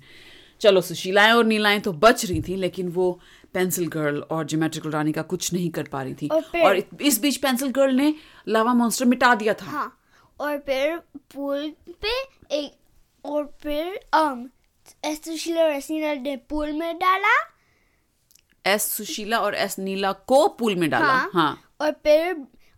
चलो 0.61 0.81
सुशीलाएँ 0.81 1.33
और 1.33 1.45
नीलाएँ 1.45 1.81
तो 1.81 1.93
बच 1.93 2.25
रही 2.25 2.41
थी 2.49 2.57
लेकिन 2.57 2.89
वो 2.89 3.19
पेंसिल 3.55 3.87
गर्ल 3.89 4.21
और 4.31 4.47
ज्योमेट्रिकल 4.47 4.91
रानी 4.91 5.13
का 5.13 5.23
कुछ 5.23 5.53
नहीं 5.53 5.71
कर 5.71 5.89
पा 5.93 6.03
रही 6.03 6.15
थी। 6.15 6.29
और 6.29 6.43
और 6.63 6.83
इस 7.03 7.21
बीच 7.21 7.37
पेंसिल 7.37 7.71
गर्ल 7.71 7.95
ने 7.95 8.15
लावा 8.49 8.75
मॉन्स्टर 8.75 9.05
मिटा 9.05 9.35
दिया 9.35 9.55
था। 9.55 9.67
हाँ 9.67 9.99
और 10.41 10.59
फिर 10.59 10.97
पूल 11.35 11.73
पे 12.03 12.13
एक 12.57 13.27
और 13.27 13.45
फिर 13.63 14.01
um 14.15 14.47
एस 15.05 15.25
सुशीला 15.25 15.63
और 15.63 15.71
एस 15.71 15.91
नीला 15.91 16.15
ने 16.15 16.37
पूल 16.51 16.73
में 16.73 16.97
डाला। 16.99 17.35
एस 18.65 18.83
सुशीला 18.93 19.39
और 19.39 19.55
एस 19.55 19.79
नीला 19.79 20.13
को 20.13 20.47
पूल 20.49 20.77
में 20.77 20.89
डाला 20.91 21.07
हाँ, 21.07 21.31
हाँ। 21.35 21.61
और 21.81 21.93
फिर 22.05 22.35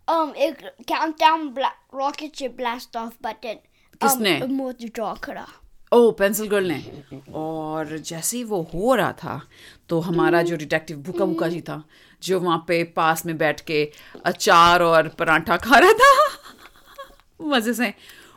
um 0.07 0.35
एक 0.35 0.65
काउंटडाउन 0.89 1.53
रॉकेट 1.95 2.35
से 2.35 2.47
ब्लास्ट 2.49 2.97
ऑफ़ 2.97 3.13
बटन 3.23 3.59
किसने? 4.01 4.39
मोती 4.47 4.87
ड्रॉ 4.87 5.13
करा। 5.13 5.47
ओ 5.91 6.11
पेंसिल 6.19 6.47
गर्ल 6.47 6.71
ने। 6.71 7.23
और 7.35 7.97
जैसे 7.97 8.37
ही 8.37 8.43
वो 8.43 8.61
हो 8.73 8.93
रहा 8.95 9.11
था 9.23 9.41
तो 9.89 9.99
हमारा 9.99 10.41
जो 10.41 10.55
डिटेक्टिव 10.57 10.97
भूखा 10.97 11.25
भूखा 11.25 11.47
जी 11.47 11.59
था 11.69 11.83
जो 12.23 12.39
वहाँ 12.39 12.63
पे 12.67 12.83
पास 12.97 13.25
में 13.25 13.37
बैठ 13.37 13.61
के 13.69 13.83
अचार 14.25 14.81
और 14.83 15.07
पराठा 15.19 15.57
खा 15.57 15.77
रहा 15.79 15.93
था 16.01 17.47
मज़े 17.47 17.73
से 17.73 17.93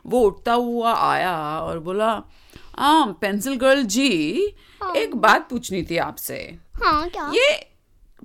वो 0.06 0.20
उठता 0.26 0.52
हुआ 0.52 0.94
आया 1.10 1.36
और 1.60 1.78
बोला 1.78 2.10
हाँ 2.78 3.06
पेंसिल 3.20 3.56
गर्ल 3.56 3.82
जी 3.96 4.08
एक 4.96 5.14
बात 5.16 5.48
पूछनी 5.50 5.82
थी 5.90 5.96
आपसे। 5.98 6.36
हाँ 6.82 7.08
क्या? 7.08 7.30
ये 7.34 7.52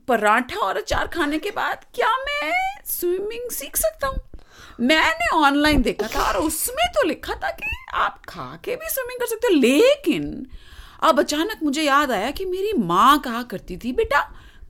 पराठा 0.07 0.59
और 0.59 0.77
अचार 0.77 1.07
खाने 1.07 1.39
के 1.39 1.51
बाद 1.51 1.86
क्या 1.95 2.15
मैं 2.17 2.51
स्विमिंग 2.86 3.50
सीख 3.51 3.75
सकता 3.77 4.07
हूँ? 4.07 4.17
मैंने 4.79 5.29
ऑनलाइन 5.35 5.81
देखा 5.81 6.07
था 6.07 6.23
और 6.23 6.37
उसमें 6.37 6.85
तो 6.87 7.07
लिखा 7.07 7.33
था 7.33 7.51
कि 7.51 7.75
आप 7.93 8.21
खा 8.29 8.59
के 8.63 8.75
भी 8.75 8.89
स्विमिंग 8.89 9.19
कर 9.19 9.25
सकते 9.25 9.47
हो, 9.47 9.59
लेकिन 9.59 10.45
अब 11.03 11.19
अचानक 11.19 11.59
मुझे 11.63 11.83
याद 11.83 12.11
आया 12.11 12.31
कि 12.31 12.45
मेरी 12.45 12.73
माँ 12.77 13.19
कहा 13.19 13.43
करती 13.43 13.77
थी, 13.77 13.91
बेटा, 13.93 14.21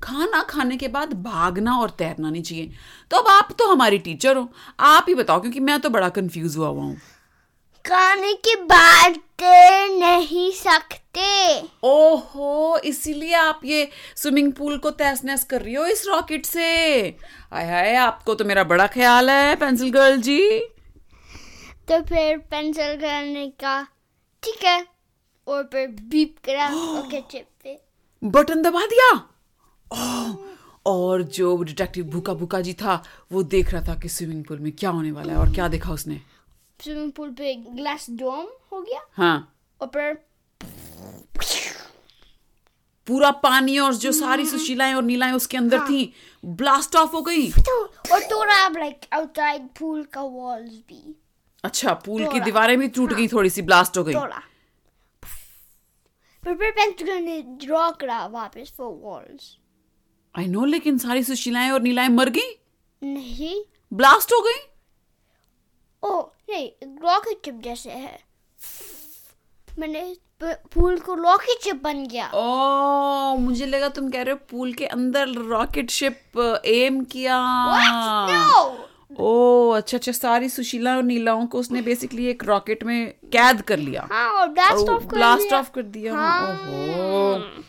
खाना 0.04 0.42
खाने 0.44 0.78
के 0.78 0.88
बाद 0.88 1.14
भागना 1.24 1.78
और 1.78 1.90
तैरना 1.90 2.30
नहीं 2.30 2.44
चाहिए। 2.44 2.72
तो 3.12 3.18
अब 3.18 3.28
आप 3.28 3.56
तो 3.60 3.68
हमारी 3.68 3.98
टीचर 3.98 4.38
हो। 4.38 4.48
आप 4.80 5.06
ही 5.10 5.16
बताओ, 5.16 5.42
क्योंकि 5.42 5.60
मैं 5.60 5.80
तो 5.80 5.90
बड़ा 5.90 6.10
कंफ्यूज 6.10 6.58
हुआ 6.58 6.68
हुआ 6.68 6.84
हूँ। 6.84 6.98
खाने 7.86 8.34
के 8.46 8.56
बाद 8.64 9.16
तैर 9.40 9.90
नहीं 9.92 10.52
सकते। 10.52 11.28
ओहो 11.84 12.78
इसीलिए 12.86 13.34
आप 13.34 13.62
ये 13.66 13.88
स्विमिंग 14.16 14.52
पूल 14.54 14.78
को 14.78 14.92
तहस 14.92 15.24
नहस 15.26 15.44
कर 15.44 15.62
रही 15.62 15.74
हो 15.74 15.86
इस 15.86 16.06
रॉकेट 16.08 16.46
से। 16.46 16.66
आय 17.54 17.66
हाय 17.66 17.96
आपको 17.98 18.36
तो 18.36 18.46
मेरा 18.46 18.64
बड़ा 18.64 18.88
ख्याल 18.88 19.30
है 19.30 19.56
पेंसिल 19.56 19.92
गर्ल 19.92 20.18
जी। 20.22 20.60
तो 21.90 22.02
फिर 22.04 22.38
पेंसिल 22.52 22.96
करने 22.98 23.48
का 23.62 23.82
ठीक 24.44 24.64
है 24.66 24.86
और 25.48 25.64
फिर 25.72 25.88
बीप 25.88 26.36
करा 26.46 26.68
ओके 27.00 27.22
चिप 27.22 27.46
पे। 27.64 27.80
बटन 28.22 28.62
दबा 28.62 28.86
दिया? 28.86 29.12
ओह, 29.92 30.36
और 30.86 31.22
जो 31.24 31.56
डिटेक्टिव 31.64 32.06
भूखा 32.06 32.34
भूखा 32.34 32.60
जी 32.62 32.74
था 32.74 33.04
वो 33.32 33.44
देख 33.46 33.72
रहा 33.74 33.82
था 33.88 33.96
कि 34.02 34.10
स्विमिंग 34.10 34.44
पूल 34.46 34.60
में 34.60 34.72
क्या 34.72 34.90
होने 34.90 35.12
वाला 35.12 35.34
है 35.34 35.40
और 35.40 35.54
क्या 35.56 35.68
देखा 35.68 35.92
उसने। 35.94 36.22
स्विमिंग 36.84 37.12
पूल 37.12 37.30
पे 37.30 37.56
ग्लास 37.56 38.06
डोम 38.10 38.48
हो 38.72 38.82
गया। 38.82 39.06
हाँ। 39.14 39.56
और 39.82 39.88
फिर 39.88 40.14
पूरा 43.08 43.32
पानी 43.44 43.78
और 43.80 43.94
जो 43.94 44.12
सारी 44.12 44.46
सुशीलाएँ 44.46 44.94
और 44.94 45.04
नीलाएँ 45.04 45.34
उसके 45.34 45.58
अंदर 45.58 45.78
हाँ। 45.78 45.88
थी 45.90 46.14
ब्लास्ट 46.46 46.96
ऑफ़ 46.96 47.12
हो 47.12 47.22
गई। 47.22 47.52
तो 47.52 47.86
और 47.86 48.24
थोड़ा 48.24 48.68
लाइक 48.68 49.06
आउटसाइड 49.14 49.68
पूल 49.80 50.04
का 50.04 50.22
वॉल्स 50.22 50.74
भी। 50.90 51.16
अच्छा 51.64 51.94
पूल 51.94 52.26
की 52.28 52.40
दीवारें 52.40 52.78
भी 52.80 52.88
टूट 52.88 53.12
हाँ। 53.12 53.20
गई 53.20 53.28
थोड़ी 53.28 53.50
सी 53.50 53.62
ब्लास्ट 53.62 53.98
हो 53.98 54.04
गई। 54.04 54.14
फिर 56.44 56.56
फिर 56.56 57.22
ने 57.22 57.42
ड्रॉ 57.42 57.92
करा 57.92 58.26
वापस 58.28 58.74
वो 58.80 58.90
वॉल्स 59.04 59.58
आई 60.36 60.48
नो 60.48 60.66
लेकिन 60.66 60.98
सारी 60.98 61.24
सुशीलाएँ 61.24 61.72
और 61.72 61.82
नीलाएँ 61.82 62.10
मर 62.10 62.30
गई। 62.30 62.58
नहीं। 63.04 63.64
ब्लास्ट 63.94 64.34
हो 64.34 64.42
गई। 64.42 64.69
ओ 66.04 66.20
नहीं 66.50 66.70
रॉकेट 67.04 67.42
चिप 67.46 67.62
जैसे 67.64 67.90
है। 67.90 68.20
मैंने 69.80 70.16
पूल 70.44 71.00
को 71.00 71.14
रॉकेट 71.14 71.64
चिप 71.64 71.82
बन 71.84 72.06
गया। 72.08 72.30
ओ 72.34 73.36
मुझे 73.38 73.66
लगा 73.66 73.88
तुम 73.90 74.10
कह 74.10 74.22
रहे 74.22 74.34
हो 74.34 74.40
पूल 74.52 74.74
के 74.74 74.86
अंदर 74.86 75.28
रॉकेट 75.28 75.90
शिप 75.90 76.62
एम 76.66 77.04
किया। 77.04 77.40
No! 78.30 78.68
ओ 79.20 79.70
अच्छा 79.70 79.98
अच्छा 79.98 80.12
सारी 80.12 80.50
सुशीला 80.50 80.96
और 80.96 81.04
नीलाओं 81.04 81.46
को 81.48 81.60
उसने 81.60 81.82
बेसिकली 81.82 82.26
एक 82.26 82.44
रॉकेट 82.44 82.84
में 82.84 83.14
कैद 83.26 83.62
कर 83.62 83.78
लिया। 83.78 84.08
हाँ 84.12 84.30
और 84.32 84.48
ब्लास्ट 84.48 84.90
ऑफ़ 84.90 85.08
कर 85.08 85.16
ब्लास्ट 85.16 85.50
दिया। 85.50 85.60
ऑफ़ 85.60 85.72
कर 85.72 85.82
दिया। 85.82 86.14
हाँ। 86.14 86.54
ओहो। 86.54 87.64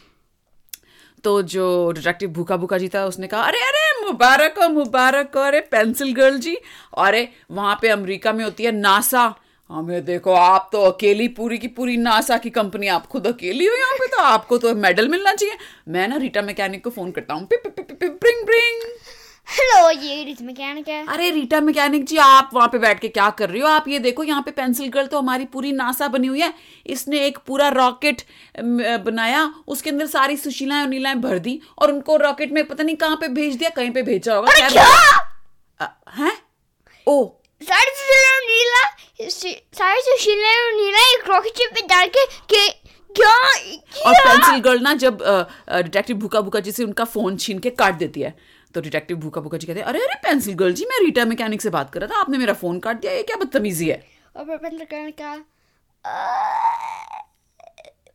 तो 1.25 1.41
जो 1.51 1.67
डिटेक्टिव 1.93 2.31
भूखा 2.33 2.57
भूखा 2.57 2.79
जी 2.79 2.89
था 2.89 3.05
उसने 3.07 3.27
कहा 3.27 3.43
अरे 3.43 3.59
अरे 3.63 3.85
मुबारक 4.03 4.59
हो 4.63 4.69
मुबारक 4.71 5.37
हो 5.37 5.43
अरे 5.43 5.61
पेंसिल 5.71 6.13
गर्ल 6.15 6.39
जी 6.39 6.57
अरे 6.99 7.29
वहाँ 7.51 7.79
पे 7.83 7.89
अमेरिका 7.89 8.33
में 8.33 8.45
होती 8.45 8.65
है 8.65 8.73
नासा 8.73 9.33
हमें 9.71 10.05
देखो 10.05 10.33
आप 10.33 10.69
तो 10.73 10.83
अकेली 10.83 11.27
पूरी 11.31 11.59
की 11.59 11.69
पूरी 11.71 11.97
नासा 11.99 12.39
की 12.39 12.51
कंपनी 12.51 12.89
आप 12.91 13.07
खुद 13.07 13.27
अकेली 13.27 13.67
हो 13.67 13.77
यहाँ 13.77 13.95
पे 13.95 14.07
तो 14.07 14.23
आपको 14.23 14.59
तो 14.59 14.75
मेडल 14.77 15.09
मिलना 15.09 15.35
चाहिए 15.35 15.57
मैं 15.89 16.09
ना 16.09 16.17
रीटा 16.19 16.43
मैकेनिक 16.43 16.85
को 16.85 16.91
फ़ोन 16.91 17.11
करता 17.11 17.35
हूँ 17.35 17.47
pip 17.47 17.67
pip 17.67 17.91
pip 17.91 18.19
bring 18.21 18.45
bring 18.47 18.83
hello 19.49 19.91
ये 19.91 20.23
रिच 20.25 20.41
मैकेनिक 20.43 20.89
है। 20.89 21.05
अरे 21.07 21.31
रीटा 21.31 21.61
मैकेनिक 21.61 22.05
जी 22.07 22.17
आप 22.17 22.51
वहाँ 22.55 22.69
पे 22.69 22.79
बैठ 22.79 22.99
के 23.01 23.09
क्या 23.09 23.29
कर 23.39 23.51
रही 23.51 23.61
हो? 23.61 23.69
आप 23.69 23.89
ये 23.89 23.99
देखो 23.99 24.25
यहाँ 24.25 24.43
पे 24.43 24.51
पेंसिल 24.51 24.89
गर्ल 24.89 25.07
तो 25.07 25.19
हमारी 25.19 25.45
पूरी 25.53 25.73
नासा 25.73 26.09
बनी 26.09 26.27
हुई 26.27 26.41
है। 26.41 26.53
इसने 26.87 27.21
एक 27.27 27.39
पूरा 27.47 27.69
रॉकेट 27.71 28.23
बनाया। 29.05 29.43
उसके 29.69 29.91
अंदर 29.91 30.07
सारी 30.07 30.37
सुशीलाएँ 30.37 30.83
और 30.83 30.89
नीलाएँ 30.89 31.17
भर 31.17 31.39
दी 31.39 31.61
और 31.79 31.93
उनको 31.93 32.17
रॉकेट 32.17 32.53
में 32.53 32.65
पता 32.67 32.85
नहीं 32.85 32.97
कहाँ 32.97 33.17
पे 33.17 33.29
भेज 33.31 33.57
दिया 33.57 33.71
कहीं 33.71 33.91
पे 33.91 34.03
भेजा 34.03 34.35
होगा 34.35 34.53
अरे 34.53 34.69
क्या 34.69 34.85
हैं? 36.17 36.33
ओ। 37.07 37.25
सारे 37.63 37.91
सुशीला 37.91 38.31
और 38.31 38.45
नीला 38.45 39.29
सारे 39.75 40.01
सुशीला 40.03 40.55
और 40.61 40.73
नीला 40.75 41.01
एक 41.11 41.29
रॉकेट 41.29 41.59
शिप 41.59 41.75
पे 41.75 41.87
डाल 41.87 42.09
के 42.09 42.25
के 42.55 42.69
क्या? 43.11 43.35
और 44.07 44.15
पेंसिल 44.15 44.61
गर्ल 44.61 44.81
ना 44.83 44.95
जब 44.97 45.23
डिटेक्टिव 45.71 46.17
भूखा 46.17 46.41
भूखा 46.41 46.61
जी 46.61 46.73
से 46.73 46.85
उनका 46.85 47.05
फ़ोन 47.07 47.37
छीन 47.37 47.59
के 47.59 47.71
काट 47.73 47.95
देती 47.95 48.21
है। 48.21 48.35
तो 48.75 48.81
डिटेक्टिव 48.81 49.17
भूखा 49.17 49.41
भूखा 49.41 49.59
जी 49.59 49.67
कहते 49.67 49.81
हैं 49.81 49.87
अरे 49.87 49.99
अरे 49.99 50.15
पेंसिल 50.23 50.55
गर्ल 50.55 50.73
जी 50.73 50.85
मैं 50.85 50.99
रीटा 51.05 51.25
मैकेनिक 51.25 51.63
से 51.63 51.71
बात 51.71 51.91
कर 51.93 52.01
रहा 52.01 52.17
था 52.17 52.21
आपने 52.21 52.39
मेरा 52.39 52.53
फ़ोन 52.55 52.79
काट 52.79 53.01
दिया 53.01 53.13
ये 53.13 53.23
क्या 53.23 53.37
बदतमीजी 53.37 53.89
है? 53.89 54.05
और 54.37 54.57
करने 54.57 55.11
का 55.21 55.33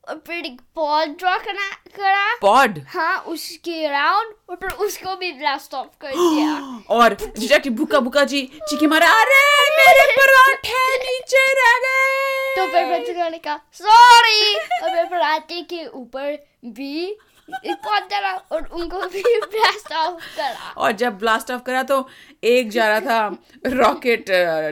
और 0.10 0.22
फिर 0.28 0.46
एक 0.46 0.60
बॉल 0.76 1.06
ड्रॉ 1.06 1.38
करना 1.38 1.70
करा। 1.96 2.26
पॉड 2.42 2.80
हाँ 2.88 3.18
उसके 3.28 3.86
अराउंड 3.86 4.34
और 4.50 4.56
फिर 4.56 4.70
उसको 4.86 5.16
भी 5.16 5.32
ब्लास्ट 5.32 5.74
ऑफ़ 5.74 5.88
कर 6.02 6.12
दिया। 6.16 6.54
और 6.96 7.14
डिटेक्टिव 7.14 7.74
भूखा 7.74 8.00
भूखा 8.00 8.24
जी 8.24 8.42
चीखी 8.70 8.88
मारा 8.88 9.08
अरे 9.22 9.42
मेरे 9.78 10.06
पराठे 10.18 10.84
नीचे 10.98 11.46
रह 11.62 11.78
गए! 11.86 12.56
तो 12.56 12.66
फिर 12.72 13.14
करने 13.14 13.38
का 13.38 13.60
सॉरी 13.74 14.56
और 14.56 14.90
फिर 14.90 15.06
पराठे 15.06 15.62
के 15.62 15.86
ऊपर 15.86 16.38
भी 16.66 17.18
डाला 17.50 18.32
और 18.52 18.66
उनको 18.74 19.00
भी 19.08 19.22
ब्लास्ट 19.22 19.92
ऑफ़ 19.94 20.24
करा। 20.38 20.70
और 20.78 20.92
जब 20.92 21.18
ब्लास्ट 21.20 21.52
ऑफ़ 21.52 21.62
करा 21.62 21.84
तो 21.84 22.08
एक 22.44 22.70
जा 22.72 22.88
रहा 22.88 23.00
था 23.00 23.38
रॉकेट 23.68 24.26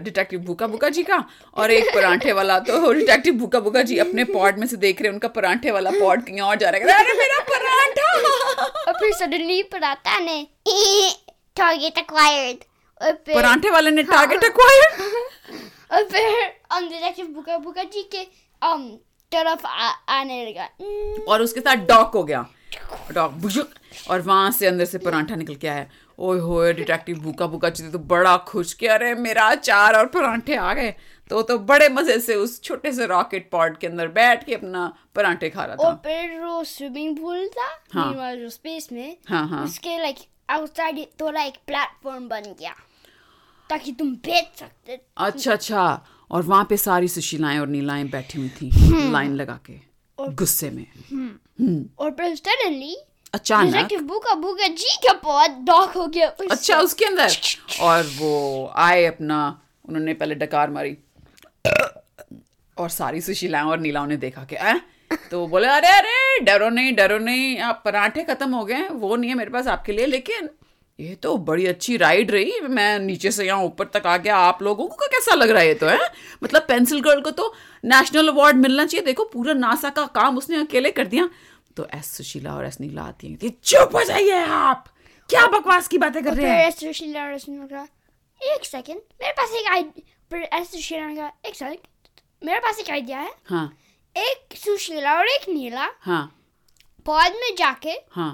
डिटेक्टिव 0.04 0.40
भूखा 0.40 0.68
भूखा 0.68 0.90
जी 0.90 1.04
का 1.04 1.24
और 1.54 1.72
एक 1.72 1.94
पराठे 1.96 2.32
वाला 2.32 2.58
तो 2.60 2.92
डिटेक्टिव 2.94 3.34
भूखा 3.34 3.60
भूखा 3.60 3.82
जी 3.82 3.98
अपने 3.98 4.24
पॉड 4.24 4.58
में 4.60 4.68
से 4.68 4.78
देख 4.78 5.02
रहे 5.02 5.12
उनका 5.12 5.28
पराठे 5.28 5.72
वाला 5.72 5.92
पॉड 5.92 6.26
कहीं 6.26 6.42
और 6.42 6.56
जा 6.56 6.70
रहा 6.70 6.94
है। 6.94 7.00
अरे 7.00 7.14
मेरा 7.14 7.40
पराठा! 7.50 8.12
और 8.88 8.94
फिर 8.94 9.14
सडनली 9.14 9.62
पराठा 9.64 10.20
ने 10.20 10.42
टारगेट 11.58 11.98
एक्वायर्ड 11.98 12.64
और 13.02 13.12
फिर 13.26 13.36
पराठे 13.36 13.70
वाले 13.70 13.92
ने 13.92 14.04
टारगेट 14.04 14.44
एक्वायर 14.44 14.98
और 15.92 16.04
फिर 16.04 16.52
हम 16.74 16.90
डिटेक्टिव 16.90 17.26
बुका 17.26 17.58
बुका 17.58 17.84
जी 17.84 18.04
के 18.16 18.24
um, 18.62 18.82
तरफ़ 19.32 19.66
आ, 19.68 19.90
आने 20.10 20.46
लगा. 20.46 20.68
और 21.28 21.42
उसके 21.42 21.60
साथ 21.60 21.86
डॉक 21.88 22.14
हो 22.14 22.24
गया। 22.24 22.46
बुजुक 23.12 23.70
और 24.10 24.22
वहाँ 24.22 24.52
से 24.52 24.68
अंदर 24.68 24.86
से 24.86 24.98
पराठा 24.98 25.36
निकल 25.36 25.56
के 25.56 25.68
आया 25.68 25.86
ओए 26.20 26.40
होए 26.40 26.74
डिटेक्टिव 26.74 27.20
भूखा 27.20 27.48
भूखा 27.48 27.70
चीज़ 27.70 27.92
तो 27.92 28.00
बड़ा 28.00 28.36
खुश 28.48 28.74
कि 28.74 28.88
अरे 28.88 29.14
मेरा 29.16 29.46
अचार 29.48 29.96
और 29.96 30.06
पराठे 30.06 30.56
आ 30.56 30.74
गए 30.74 30.94
तो 31.32 31.42
तो 31.42 31.58
बड़े 31.60 31.90
मज़े 31.90 32.20
से 32.20 32.36
उस 32.36 32.62
छोटे 32.62 32.92
से 32.94 33.06
रॉकेट 33.06 33.50
पॉड 33.52 33.78
के 33.78 33.88
अंदर 33.88 34.08
बैठ 34.08 34.44
के 34.44 34.56
अपना 34.56 34.92
पराठे 35.16 35.50
खा 35.50 35.66
रहा 35.66 35.76
और 35.78 35.94
था 35.94 36.02
फिर 36.06 36.40
वो 36.40 36.64
स्विमिंग 36.64 37.18
पूल 37.18 37.48
था 37.50 37.68
हाँ। 37.94 38.36
जो 38.36 38.50
स्पेस 38.50 38.90
में 38.92 39.18
हाँ, 39.30 39.48
हाँ। 39.48 39.64
उसके 39.64 39.98
लाइक 39.98 40.18
आउटसाइड 40.50 41.06
थोड़ा 41.22 41.44
एक 41.44 41.58
प्लेटफॉर्म 41.68 42.28
बन 42.30 42.54
गया 42.60 42.76
ताकि 43.70 43.92
तुम 43.92 44.14
बैठ 44.26 44.60
सकते 44.60 45.00
अच्छा 45.18 45.52
अच्छा 45.52 46.02
और 46.32 46.44
वहाँ 46.44 46.66
पे 46.70 46.78
सारी 46.78 47.08
सुशीलाएँ 47.08 47.60
और 47.60 47.68
नीलाएँ 47.68 48.10
बैठी 48.10 48.40
हुई 48.40 48.50
थी 48.62 48.70
हम्म। 48.70 49.12
लाइन 49.12 49.36
लगा 49.36 49.60
के 49.66 49.93
गुस्से 50.20 50.70
में। 50.70 50.86
और 52.00 52.12
फिर 52.12 52.36
सडनली 52.36 52.96
अचानक। 53.34 53.94
बुका 53.94 54.34
बुका 54.36 54.68
जी 54.68 54.96
का 55.06 55.14
पॉड 55.14 55.66
डॉक 55.66 55.90
हो 55.90 56.08
गया 56.08 56.28
उससे। 56.30 56.48
अच्छा 56.48 56.80
उसके 56.80 57.06
अंदर? 57.06 57.36
और 57.82 58.04
वो 58.04 58.72
आए 58.76 59.06
अपना 59.06 59.62
उन्होंने 59.90 60.14
पहले 60.14 60.36
डकार 60.36 60.70
मारी। 60.70 60.98
और 62.78 62.90
सारी 62.90 63.22
सुशीलाएँ 63.22 63.64
और 63.64 63.80
नीलाओं 63.80 64.08
ने 64.08 64.18
देखा 64.18 64.48
कि? 64.54 64.82
तो 65.32 65.48
बोले 65.48 65.68
अरे 65.68 65.88
अरे 65.88 66.40
डरो 66.40 66.70
नहीं 66.70 66.94
डरो 66.96 67.18
नहीं 67.18 67.58
आप 67.60 67.82
पराठे 67.86 68.24
खत्म 68.24 68.56
हो 68.56 68.64
गए 68.66 68.88
वो 68.90 69.16
नहीं 69.16 69.30
है 69.30 69.36
मेरे 69.36 69.50
पास 69.50 69.68
आपके 69.68 69.92
लिए 69.92 70.06
लेकिन 70.06 70.50
ये 71.00 71.16
तो 71.16 71.38
बड़ी 71.38 71.66
अच्छी 71.66 71.98
राइड 71.98 72.32
रही। 72.32 72.60
मैं 72.62 73.00
नीचे 73.00 73.32
से 73.32 73.46
यहाँ 73.46 73.64
ऊपर 73.64 73.86
तक 73.86 74.06
आ 74.06 74.18
गया। 74.18 74.38
आप 74.38 74.62
लोगों 74.64 74.88
को 74.88 74.96
कैसा 74.96 75.36
लग 75.36 75.50
रहा 75.50 75.62
है 75.62 75.68
ये 75.68 75.74
तो 75.74 75.88
है? 75.88 76.00
मतलब 76.44 76.66
पेंसिल 76.68 77.02
गर्ल 77.02 77.22
को 77.22 77.32
तो 77.32 77.54
नेशनल 77.86 78.28
अवार्ड 78.28 78.58
मिलना 78.58 78.86
चाहिए। 78.86 79.06
देखो 79.06 79.24
पूरा 79.24 79.54
नासा 79.54 79.90
का 79.90 80.06
काम 80.16 80.38
उसने 80.38 80.58
अकेले 80.58 80.92
कर 80.92 81.08
दिया। 81.08 81.30
तो 81.78 81.88
एस 81.94 82.12
सुशीला 82.18 82.54
और 82.54 82.66
एस 82.66 82.80
नीला 82.82 83.02
आती 83.02 83.32
हैं। 83.32 83.52
चुप 83.64 83.96
हो 83.96 84.04
जाइए 84.04 84.44
आप। 84.46 84.88
क्या 85.30 85.46
बकवास 85.48 85.88
की 85.88 85.98
बातें 85.98 86.24
कर 86.24 86.34
रहे 86.34 86.50
हैं? 86.50 86.66
ऐसे 86.66 86.86
सुशीला 86.86 87.24
और 87.24 87.34
उसने 87.34 87.68
कहा 87.68 87.88
एक 88.42 88.66
सेकंड 88.66 88.98
मेरे 89.22 89.32
पास 89.32 89.54
एक 89.56 89.68
आइडिया 89.72 90.04
फिर 90.32 90.42
ऐसे 90.42 90.78
सुशीला 90.78 91.14
कहा 91.16 91.32
एक 91.46 91.56
सेकंड 91.56 92.46
मेरे 92.46 92.60
पास 92.60 92.80
एक 92.80 92.90
आइडिया 92.90 93.20
है। 93.20 93.32
हाँ। 93.46 93.66
एक 94.16 94.56
सुशीला 94.58 95.14
और 95.14 95.28
एक 95.28 95.50
नीला 95.50 95.88
हाँ। 96.02 96.24
पॉड 97.06 97.36
में 97.42 97.56
जाके 97.58 97.92
हाँ। 98.12 98.32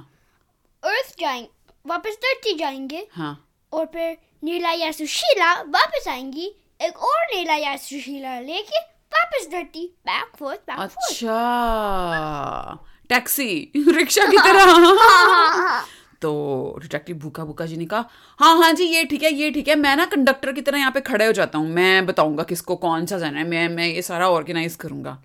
अर्थ 0.83 1.13
जाएँगे 1.19 1.47
वापस 1.85 2.17
धरती 2.23 2.53
जाएँगे। 2.53 3.07
हाँ। 3.11 3.47
और 3.73 3.85
फिर 3.85 4.17
नीला 4.43 4.71
या 4.71 4.91
सुशीला 4.91 5.61
वापस 5.61 6.07
आएँगी। 6.07 6.55
एक 6.81 6.97
और 6.97 7.35
नीला 7.35 7.55
या 7.55 7.77
सुशीला 7.77 8.39
लेके 8.39 8.79
वापस 9.13 9.47
धरती। 9.51 9.95
बैक 10.07 10.31
फोर्थ 10.39 10.59
बैक 10.69 10.79
अच्छा। 10.79 12.79
टैक्सी 13.09 13.71
रिक्शा 13.75 14.25
की 14.31 14.37
तरह। 14.37 14.63
हाँ, 14.63 15.29
हाँ, 15.29 15.57
हाँ, 15.57 15.85
तो 16.21 16.77
डिटेक्टिव 16.81 17.17
भूखा 17.17 17.45
भूखा 17.45 17.65
जी 17.65 17.77
ने 17.77 17.85
कहा 17.85 18.09
हाँ 18.39 18.57
हाँ 18.57 18.73
जी 18.73 18.83
ये 18.83 19.03
ठीक 19.03 19.23
है 19.23 19.33
ये 19.33 19.51
ठीक 19.51 19.67
है। 19.67 19.75
मैं 19.75 19.95
ना 19.95 20.05
कंडक्टर 20.05 20.51
की 20.51 20.61
तरह 20.61 20.77
यहाँ 20.77 20.91
पे 20.91 21.01
खड़े 21.01 21.25
हो 21.25 21.33
जाता 21.33 21.57
हूँ। 21.57 21.69
मैं 21.69 22.05
बताऊँगा 22.05 22.43
किसको 22.43 22.75
कौन 22.75 23.05
सा 23.05 23.17
जाना 23.17 23.39
है। 23.39 23.47
मैं 23.47 23.69
मैं 23.69 23.87
ये 23.87 24.01
सारा 24.01 24.29
ऑर्गेनाइज 24.29 24.75
करूँगा। 24.75 25.23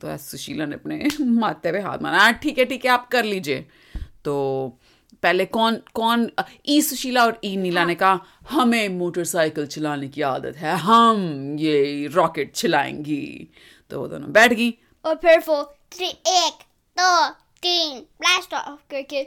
तो 0.00 0.16
सुशीला 0.16 0.66
ने 0.66 0.74
अपने 0.74 1.08
माथे 1.20 1.72
पे 1.72 1.80
हाथ 1.80 1.98
मारा। 1.98 2.18
"हाँ, 2.18 2.32
ठीक 2.32 2.58
है 2.58 2.64
ठीक 2.64 2.84
है 2.84 2.90
आप 2.90 3.08
कर 3.08 3.24
लीजिए। 3.24 3.66
तो 4.24 4.78
पहले 5.22 5.44
कौन 5.46 5.76
कौन 5.94 6.30
ई 6.68 6.80
सुशीला 6.82 7.24
और 7.24 7.40
ई 7.44 7.56
नीला 7.56 7.84
ने 7.84 7.94
कहा 7.94 8.20
हमें 8.50 8.88
मोटरसाइकिल 8.88 9.66
चलाने 9.66 10.08
की 10.08 10.22
आदत 10.22 10.56
है 10.56 10.76
हम 10.76 11.56
ये 11.58 12.06
रॉकेट 12.12 12.52
चलाएँगी। 12.54 13.50
तो 13.90 14.00
वो 14.00 14.06
दोनों 14.08 14.32
बैठ 14.32 14.52
गई। 14.52 14.70
और 15.04 15.14
फिर 15.14 15.38
वो 15.48 15.62
थ्री 15.92 16.08
एक 16.08 16.62
दो 16.96 17.28
तीन 17.62 17.98
ब्लास्ट 17.98 18.54
ऑफ़ 18.54 18.80
करके 18.90 19.22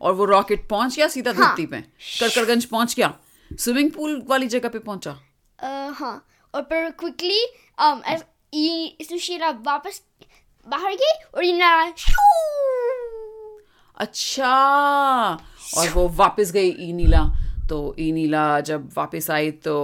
और 0.00 0.12
वो 0.14 0.24
रॉकेट 0.24 0.68
पहुँच 0.68 0.96
गया 0.96 1.08
सीधा 1.08 1.32
हाँ। 1.32 1.48
धरती 1.48 1.66
पे। 1.66 1.80
कड़कड़गंज 2.20 2.64
पहुँच 2.64 2.94
गया। 2.94 3.14
स्विमिंग 3.50 3.90
पूल 3.90 4.22
वाली 4.28 4.46
जगह 4.46 4.68
पे 4.68 4.78
पहुँचा। 4.78 5.10
अ, 5.58 5.90
हाँ 5.94 6.26
और 6.54 6.62
फिर 6.62 6.90
क्विकली 6.90 7.46
um 7.82 8.22
ई 8.54 8.96
सुशीला 9.02 9.50
वापस 9.50 10.00
बाहर 10.66 10.94
गई 10.94 11.12
और 11.34 11.44
इना 11.44 11.70
अच्छा। 14.00 14.50
और 15.78 15.88
वो 15.94 16.08
वापस 16.16 16.50
गई 16.52 16.68
ई 16.88 16.92
नीला 16.92 17.22
तो 17.68 17.78
ई 18.00 18.10
नीला 18.12 18.44
जब 18.68 18.88
वापस 18.96 19.30
आई 19.30 19.50
तो 19.66 19.74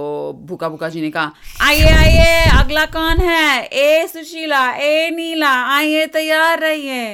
भूखा 0.47 0.69
भूखा 0.69 0.89
जी 0.89 1.01
ने 1.01 1.09
कहा 1.11 1.31
आइए 1.67 1.89
आइए 1.89 2.41
अगला 2.59 2.85
कौन 2.95 3.17
है? 3.21 3.63
ए 3.63 4.07
सुशीला 4.13 4.63
ए 4.75 5.09
नीला 5.15 5.51
आइए 5.75 6.05
तैयार 6.15 6.59
रहिए। 6.59 7.05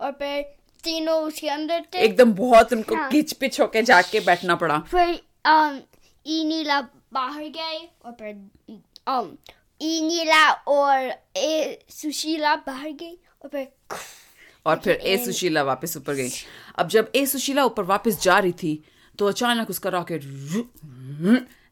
और 0.00 0.10
फिर 0.12 0.42
तीनों 0.84 1.16
उसके 1.22 1.48
अंदर 1.48 1.82
थे। 1.94 1.98
एकदम 2.04 2.32
बहुत 2.34 2.72
उनको 2.72 2.94
हाँ। 2.96 3.08
किच 3.10 3.32
पिच 3.32 3.60
होके 3.60 3.82
जाके 3.82 4.20
बैठना 4.26 4.54
पड़ा। 4.62 4.78
फिर 4.90 5.14
um 5.48 5.78
ई 6.26 6.44
नीला 6.44 6.80
बाहर 7.12 7.42
गए 7.58 7.78
और 8.04 8.12
फिर 8.20 8.34
नीला 9.80 10.50
और 10.68 11.12
ए 11.36 11.78
सुशीला 11.90 12.54
बाहर 12.66 12.90
गई 12.92 13.16
और 13.42 13.48
फिर 13.52 13.68
और 14.66 14.78
फिर 14.84 14.94
ए 14.94 15.16
सुशीला 15.24 15.62
वापस 15.62 15.96
ऊपर 15.96 16.14
गई 16.14 16.30
अब 16.78 16.88
जब 16.88 17.10
ए 17.16 17.24
सुशीला 17.26 17.64
ऊपर 17.64 17.82
वापस 17.84 18.20
जा 18.22 18.38
रही 18.38 18.52
थी 18.62 18.78
तो 19.18 19.26
अचानक 19.28 19.70
उसका 19.70 19.90
रॉकेट 19.90 20.24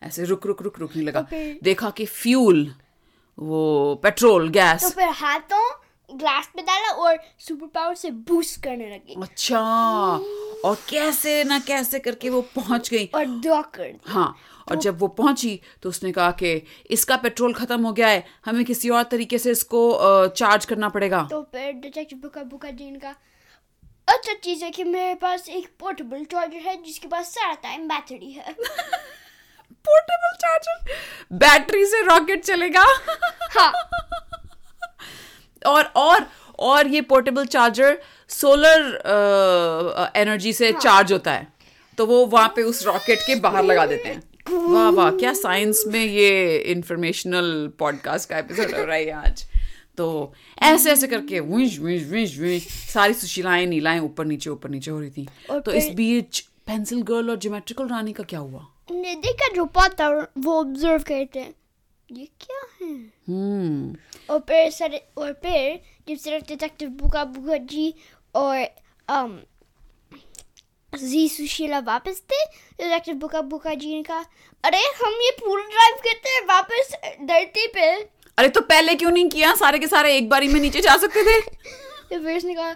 ऐसे 0.02 0.24
रुक 0.24 0.46
रुक 0.46 0.62
रुक 0.62 0.78
रुकने 0.78 1.02
लगा 1.02 1.26
देखा 1.62 1.90
कि 1.90 2.06
फ्यूल 2.06 2.66
वो 3.38 3.94
पेट्रोल 4.02 4.48
गैस 4.48 4.82
तो 4.82 4.90
फिर 4.90 5.08
हाथों 5.20 5.68
ग्लास 6.10 6.50
पे 6.56 6.62
डाला 6.62 6.90
और 7.02 7.18
सुपर 7.38 7.66
पावर 7.74 7.94
से 7.94 8.10
बूस्ट 8.30 8.62
करने 8.62 8.90
लगी 8.90 9.14
अच्छा 9.22 9.60
और 10.64 10.76
कैसे 10.90 11.42
ना 11.44 11.58
कैसे 11.66 11.98
करके 11.98 12.30
वो 12.30 12.40
पहुँच 12.56 12.90
गई 12.90 13.06
और 13.14 13.24
ड्रॉ 13.40 13.60
कर 13.74 13.92
हाँ 14.08 14.34
और 14.68 14.76
जब 14.76 14.98
वो 14.98 15.08
पहुँची 15.18 15.60
तो 15.82 15.88
उसने 15.88 16.12
कहा 16.12 16.30
कि 16.32 16.62
इसका 16.90 17.16
पेट्रोल 17.16 17.54
खत्म 17.54 17.80
हो 17.86 17.92
गया 17.92 18.08
है 18.08 18.24
हमें 18.44 18.64
किसी 18.64 18.88
और 18.90 19.02
तरीके 19.10 19.38
से 19.38 19.50
इसको 19.50 19.80
चार्ज 20.28 20.64
करना 20.64 20.88
पड़ेगा। 20.88 21.22
तो 21.30 21.40
डिटेक्टिव 21.54 22.18
बुका 22.18 22.42
बुका 22.42 22.70
जीन 22.70 22.96
का 22.96 23.14
अच्छा 24.08 24.32
चीज़ 24.34 24.64
है 24.64 24.70
कि 24.70 24.84
मेरे 24.84 25.14
पास 25.14 25.48
एक 25.48 25.68
पोर्टेबल 25.80 26.24
चार्जर 26.24 26.68
है 26.68 26.82
जिसके 26.82 27.08
पास 27.08 27.34
सारा 27.34 27.54
टाइम 27.62 27.88
बैटरी 27.88 28.30
है. 28.32 28.54
पोर्टेबल 29.84 30.34
चार्जर 30.36 30.92
बैटरी 31.38 31.84
से 31.86 32.02
रॉकेट 32.02 32.44
चलेगा? 32.44 32.84
हाँ। 33.56 33.72
और 35.66 35.84
और 35.96 36.26
और 36.58 36.86
ये 36.86 37.00
पोर्टेबल 37.02 37.46
चार्जर 37.46 37.98
सोलर 38.30 40.12
एनर्जी 40.16 40.52
से 40.52 40.70
हाँ. 40.70 40.80
चार्ज 40.80 41.12
होता 41.12 41.32
है। 41.32 41.46
तो 41.98 42.06
वो 42.06 42.24
वहाँ 42.26 42.52
पे 42.56 42.62
उस 42.62 42.84
रॉकेट 42.86 43.18
के 43.26 43.34
बाहर 43.40 43.64
लगा 43.64 43.86
देते 43.86 44.08
हैं। 44.08 44.22
वाह 44.50 44.90
वाह 44.90 45.10
क्या 45.10 45.32
साइंस 45.32 45.84
में 45.86 46.04
ये 46.04 46.56
इंफॉर्मेशनल 46.58 47.72
पॉडकास्ट 47.78 48.28
का 48.28 48.38
एपिसोड 48.38 48.74
हो 48.74 48.84
रहा 48.84 48.96
है 48.96 49.10
आज? 49.10 49.44
तो 49.96 50.34
ऐसे 50.62 50.92
ऐसे 50.92 51.06
करके 51.06 51.40
विश 51.40 51.78
विश 51.78 52.02
विश 52.04 52.38
विश 52.38 52.68
सारी 52.68 53.14
सुशीलाएँ 53.14 53.66
नीलाएँ 53.66 54.00
ऊपर 54.00 54.24
नीचे 54.24 54.50
ऊपर 54.50 54.70
नीचे 54.70 54.90
हो 54.90 55.00
रही 55.00 55.10
थी। 55.10 55.28
तो 55.50 55.72
इस 55.72 55.88
बीच 55.88 56.40
पेंसिल 56.40 57.02
गर्ल 57.02 57.30
और 57.30 57.36
ज्योमेट्रिकल 57.36 57.88
रानी 57.88 58.12
का 58.12 58.24
क्या 58.24 58.40
हुआ? 58.40 58.66
ने 58.90 59.14
देखा 59.14 59.54
जो 59.54 59.64
पता 59.64 60.08
वो 60.38 60.60
ऑब्ज़र्व 60.60 61.02
करते 61.02 61.38
हैं 61.38 61.54
ये 62.12 62.28
क्या 62.40 62.60
है? 62.82 62.92
हम्म। 63.28 63.96
और 64.30 64.38
फिर 64.40 64.70
सर 64.70 65.00
और 65.18 65.32
फिर 65.32 65.80
जब 66.08 66.16
सिर्फ़ 66.16 66.46
डिटेक्टिव 66.48 66.88
बुका 66.88 67.24
बुका 67.24 67.56
जी 67.56 67.94
और 68.34 68.66
um 69.10 69.30
जी 71.02 71.28
सुशीला 71.28 71.78
वापस 71.78 72.22
थे 72.32 72.44
डिटेक्टिव 72.46 73.14
बुका 73.14 73.40
बुका 73.40 73.74
जी 73.74 73.94
ने 73.94 74.02
कहा 74.02 74.24
अरे 74.64 74.78
हम 74.78 75.12
ये 75.12 75.30
पूरा 75.30 75.64
ड्राइव 75.64 75.94
करते 75.94 76.28
हैं 76.28 76.40
वापस 76.42 76.92
धरती 77.22 77.66
पे 77.66 78.14
अरे 78.38 78.48
तो 78.48 78.60
पहले 78.60 78.94
क्यों 78.94 79.10
नहीं 79.10 79.28
किया? 79.28 79.54
सारे 79.54 79.78
के 79.78 79.86
सारे 79.86 80.16
एक 80.16 80.28
बारी 80.28 80.48
में 80.48 80.60
नीचे 80.60 80.80
जा 80.80 80.96
सकते 80.96 81.22
थे। 81.22 81.40
तो 82.10 82.24
फिर 82.24 82.36
उसने 82.36 82.54
कहा 82.54 82.70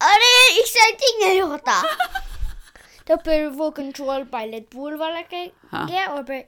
अरे 0.00 0.58
एक्साइटिंग 0.58 1.28
नहीं 1.28 1.40
होता। 1.40 1.96
तो 3.08 3.16
फिर 3.16 3.46
वो 3.46 3.70
कंट्रोल 3.70 4.24
पायलट 4.24 4.62
पूल 4.62 4.96
वाला 4.96 5.20
के 5.20 5.50
हाँ। 5.72 5.86
गया 5.88 6.06
और 6.06 6.22
फिर 6.22 6.44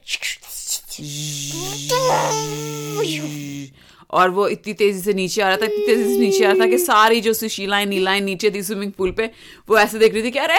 और 4.11 4.29
वो 4.29 4.47
इतनी 4.47 4.73
तेज़ी 4.73 5.01
से 5.01 5.13
नीचे 5.13 5.41
आ 5.41 5.47
रहा 5.47 5.57
था 5.57 5.65
इतनी 5.65 5.85
तेज़ी 5.85 6.13
से 6.13 6.19
नीचे 6.19 6.43
आ 6.45 6.51
रहा 6.51 6.65
था 6.65 6.69
कि 6.69 6.77
सारी 6.77 7.21
जो 7.21 7.33
सुशीलाएँ 7.33 7.85
नीलाएँ 7.85 8.21
नीचे 8.21 8.51
थी 8.51 8.63
स्विमिंग 8.63 8.91
पूल 8.91 9.11
पे 9.11 9.29
वो 9.69 9.77
ऐसे 9.77 9.99
देख 9.99 10.13
रही 10.13 10.23
थी 10.23 10.31
कि 10.31 10.39
अरे 10.39 10.57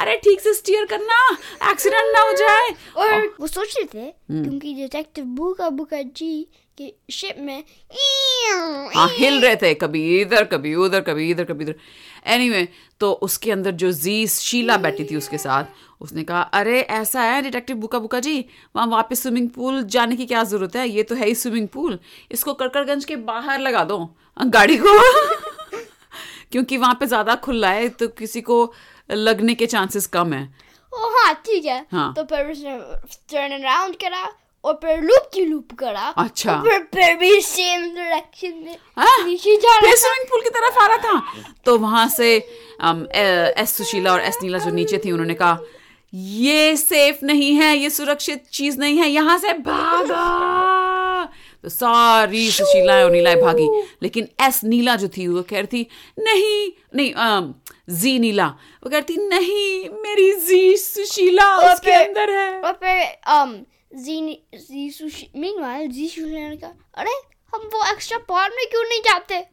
अरे 0.00 0.16
ठीक 0.24 0.40
से 0.40 0.54
स्टीयर 0.54 0.84
करना 0.84 1.20
एक्सीडेंट 1.70 2.12
ना 2.14 2.20
हो 2.20 2.32
जाए। 2.36 2.70
और 2.96 3.26
वो 3.40 3.46
सोच 3.46 3.76
रहे 3.78 3.84
थे 3.84 4.10
क्योंकि 4.30 4.74
डिटेक्टिव 4.74 5.24
बुका 5.24 5.68
बुका 5.70 6.02
जी 6.02 6.46
के 6.78 6.92
शिप 7.10 7.36
में 7.38 7.62
हाँ 8.94 9.08
हिल 9.12 9.40
रहे 9.40 9.56
थे 9.56 9.72
कभी 9.74 10.20
इधर 10.20 10.44
कभी 10.44 10.74
उधर 10.74 11.00
कभी 11.00 11.30
इधर 11.30 11.44
कभी 11.44 11.64
इधर। 11.64 11.74
एनीवे 12.26 12.66
तो 13.00 13.12
उसके 13.22 13.50
अंदर 13.52 13.70
जो 13.70 13.90
जी 13.92 14.26
शीला 14.26 14.76
बैठी 14.76 15.04
थी 15.04 15.16
उसके 15.16 15.38
साथ 15.38 15.64
उसने 16.00 16.22
कहा 16.24 16.40
अरे 16.54 16.80
ऐसा 16.80 17.22
है 17.22 17.40
डिटेक्टिव 17.42 17.76
बुका 17.76 17.98
बुका 17.98 18.20
जी 18.20 18.38
वहाँ 18.76 18.86
वापस 18.88 19.22
स्विमिंग 19.22 19.48
पूल 19.50 19.82
जाने 19.84 20.16
की 20.16 20.26
क्या 20.26 20.42
ज़रूरत 20.44 20.76
है? 20.76 20.88
ये 20.88 21.02
तो 21.02 21.14
है 21.14 21.26
ही 21.26 21.34
स्विमिंग 21.34 21.68
पूल 21.68 21.98
इसको 22.32 22.54
कड़कड़गंज 22.54 23.04
के 23.04 23.16
बाहर 23.28 23.60
लगा 23.60 23.84
दो 23.84 23.98
गाड़ी 24.36 24.76
को. 24.82 24.98
क्योंकि 26.52 26.76
वहाँ 26.76 26.94
पे 27.00 27.06
ज़्यादा 27.06 27.34
खुला 27.44 27.70
है 27.70 27.88
तो 27.90 28.08
किसी 28.18 28.40
को 28.40 28.56
लगने 29.10 29.54
के 29.54 29.66
चांसेस 29.66 30.06
कम 30.06 30.32
है। 30.32 30.42
ओ 30.92 31.08
हाँ 31.14 31.32
ठीक 31.46 31.64
है। 31.64 31.84
हाँ। 31.92 32.12
तो 32.16 32.22
फिर 32.24 32.50
उसने 32.50 32.76
टर्न 33.32 33.52
अराउंड 33.58 33.96
करा 33.96 34.28
और 34.64 34.74
फिर 34.82 35.00
लूप 35.02 35.28
की 35.34 35.44
लूप 35.44 35.72
करा 35.78 36.06
अच्छा। 36.18 36.54
और 36.54 36.68
फिर 36.68 36.78
फिर 36.94 37.16
भी 37.18 37.40
सेम 37.40 37.82
डायरेक्शन 37.96 38.54
में 38.64 38.76
हाँ, 38.98 39.24
नीचे 39.26 39.56
जा 39.56 39.78
रहा 39.78 39.90
था। 39.90 39.96
स्विमिंग 39.96 40.28
पूल 40.30 40.40
की 40.42 40.50
तरफ़ 40.50 40.78
आ 40.82 40.86
रहा 40.86 40.96
था। 40.98 41.52
तो 41.64 41.76
वहाँ 41.78 42.06
से 42.08 42.34
एस 42.36 43.76
सुशीला 43.76 44.12
और 44.12 44.20
एस 44.20 44.38
नीला 44.42 44.58
जो 44.58 44.70
नीचे 44.70 44.98
थी 45.04 45.12
उन्होंने 45.12 45.34
कहा 45.34 45.58
ये 46.12 46.76
सेफ़ 46.76 47.24
नहीं 47.24 47.52
है 47.54 47.76
ये 47.76 47.90
सुरक्षित 47.90 48.44
चीज़ 48.52 48.78
नहीं 48.78 48.98
है 48.98 49.08
यहाँ 49.08 49.38
से 49.38 49.52
भागा। 49.52 51.24
तो 51.62 51.68
सारी 51.68 52.50
सुशीलाएँ 52.50 53.02
और 53.04 53.10
नीलाएँ 53.10 53.36
भागी। 53.42 53.68
लेकिन 54.02 54.28
एस 54.42 54.60
नीला 54.64 54.94
जो 54.96 55.08
थी 55.08 55.26
वो 55.28 55.42
कह 55.42 55.60
रही 55.60 55.66
थी 55.72 55.86
नहीं 56.18 56.70
नहीं 56.96 57.12
अम, 57.12 57.54
जी 57.90 58.18
नीला। 58.18 58.46
वो 58.84 58.90
कहती 58.90 59.16
नहीं 59.28 59.88
मेरी 60.02 60.32
जी 60.46 60.76
सुशीला 60.76 61.54
उसके 61.72 61.92
अंदर 61.94 62.30
है। 62.30 62.60
और 62.60 62.72
फिर 62.82 63.04
um 63.34 63.54
G 63.96 64.20
G 64.54 64.88
Sushi 64.90 65.28
meanwhile 65.36 65.88
G 65.90 66.08
Sushi 66.08 66.48
ने 66.48 66.56
कहा 66.56 66.72
अरे 66.94 67.12
हम 67.52 67.68
वो 67.74 67.84
एक्स्ट्रा 67.92 68.18
पार्ट 68.28 68.52
में 68.56 68.64
क्यों 68.70 68.82
नहीं 68.84 69.00
जाते? 69.02 69.44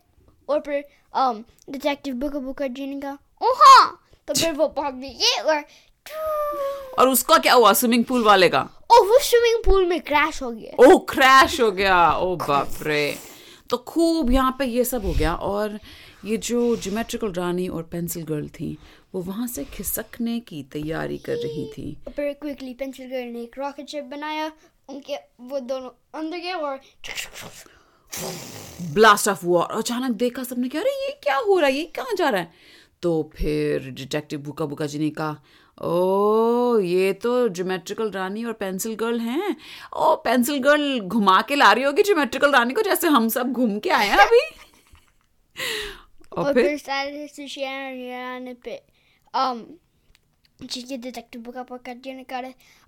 और 0.50 0.60
फिर 0.60 0.84
um 1.14 1.44
डिटेक्टिव 1.70 2.16
बुका 2.16 2.40
बुका 2.40 2.68
जी 2.68 2.88
ने 2.88 3.00
कहा 3.02 3.18
ओ 3.42 3.54
हाँ! 3.60 4.02
तो 4.28 4.34
फिर 4.34 4.52
वो 4.54 4.68
भाग 4.78 4.94
गए 4.96 5.42
और 5.42 5.64
और 7.00 7.10
उसका 7.10 7.38
क्या 7.38 7.54
हुआ? 7.54 7.74
स्विमिंग 7.74 8.04
पूल 8.06 8.24
वाले 8.24 8.50
का? 8.50 8.60
ओ 8.92 9.04
वो 9.04 9.20
स्विमिंग 9.20 9.64
पूल 9.66 9.86
में 9.86 10.00
क्रैश 10.02 10.42
हो 10.44 10.52
गया। 10.52 10.86
ओ 10.86 10.98
क्रैश 11.10 11.60
हो 11.62 11.72
गया। 11.72 12.12
ओ 12.12 12.36
बाप 12.36 12.78
रे 12.82 13.18
तो 13.70 13.78
खूब 13.78 14.32
यहाँ 14.32 14.56
पे 14.60 14.66
ये 14.66 14.84
सब 14.86 15.06
हो 15.06 15.14
गया 15.14 15.34
और 15.36 15.80
ये 16.26 16.38
जो 16.38 16.76
ज्योमेट्रिकल 16.76 17.32
रानी 17.32 17.68
और 17.68 17.84
पेंसिल 17.84 18.24
गर्ल 18.24 18.48
थी 18.50 18.78
वो 19.16 19.22
वहाँ 19.22 19.48
से 19.48 19.64
खिसकने 19.64 20.40
की 20.40 20.62
तैयारी 20.64 21.18
कर 21.18 21.36
रही 21.36 21.66
थी। 21.68 21.98
फिर 22.16 22.32
क्विकली 22.34 22.74
पेंसिल 22.74 23.08
गर्ल 23.08 23.28
ने 23.28 23.42
एक 23.42 23.58
रॉकेट 23.60 23.90
शिप 23.90 24.04
बनाया 24.04 24.52
उनके 24.90 25.16
वो 25.42 25.60
दोनों 25.60 25.90
अंदर 26.20 26.38
गए 26.38 26.52
और 26.52 26.80
ब्लास्ट 28.94 29.28
ऑफ़ 29.28 29.46
हुआ 29.46 29.62
और 29.62 29.78
अचानक 29.78 30.16
देखा 30.16 30.44
सबने 30.44 30.70
क्या 30.70 30.82
अरे 30.82 30.92
ये 31.06 31.12
क्या 31.24 31.38
हो 31.38 31.60
रहा 31.60 31.70
है? 31.70 31.76
ये 31.76 31.86
कहाँ 31.86 32.16
जा 32.16 32.30
रहा 32.30 32.42
है? 32.42 32.52
तो 33.02 33.32
फिर 33.36 33.90
डिटेक्टिव 33.90 34.40
बुका 34.40 34.66
बुका 34.66 34.86
जी 34.86 35.00
ने 35.00 35.10
कहा 35.10 35.36
ओ 35.84 36.80
ये 36.80 37.14
तो 37.14 37.48
ज्योमेट्रिकल 37.50 38.12
रानी 38.12 38.44
और 38.44 38.54
पेंसिल 38.54 38.96
गर्ल 38.96 39.20
हैं। 39.20 39.56
ओ 39.94 40.16
पेंसिल 40.16 40.58
गर्ल 40.58 41.00
घुमा 41.00 41.42
के 41.42 41.56
ला 41.56 41.72
रही 41.72 41.84
होगी 41.84 42.04
ज्योमेट्रिकल 42.04 42.52
रानी 42.52 42.74
को 42.74 42.82
जैसे 42.82 43.08
हम 43.08 43.28
सब 43.30 43.52
घूम 43.52 43.80
के 43.80 43.90
आए 43.90 44.08
हैं 44.08 44.18
अभी। 44.18 44.40
और 46.32 46.44
और 46.46 46.54
फिर 46.54 46.78
सारे 46.78 48.54
पे 48.66 48.82
um 49.34 49.64
चीज़ें 50.70 51.02
डिटेक्टिव 51.02 51.42
बुका 51.42 51.64
बुका 51.64 51.94
जी 51.94 52.14
ने 52.14 52.24
कहा 52.24 52.40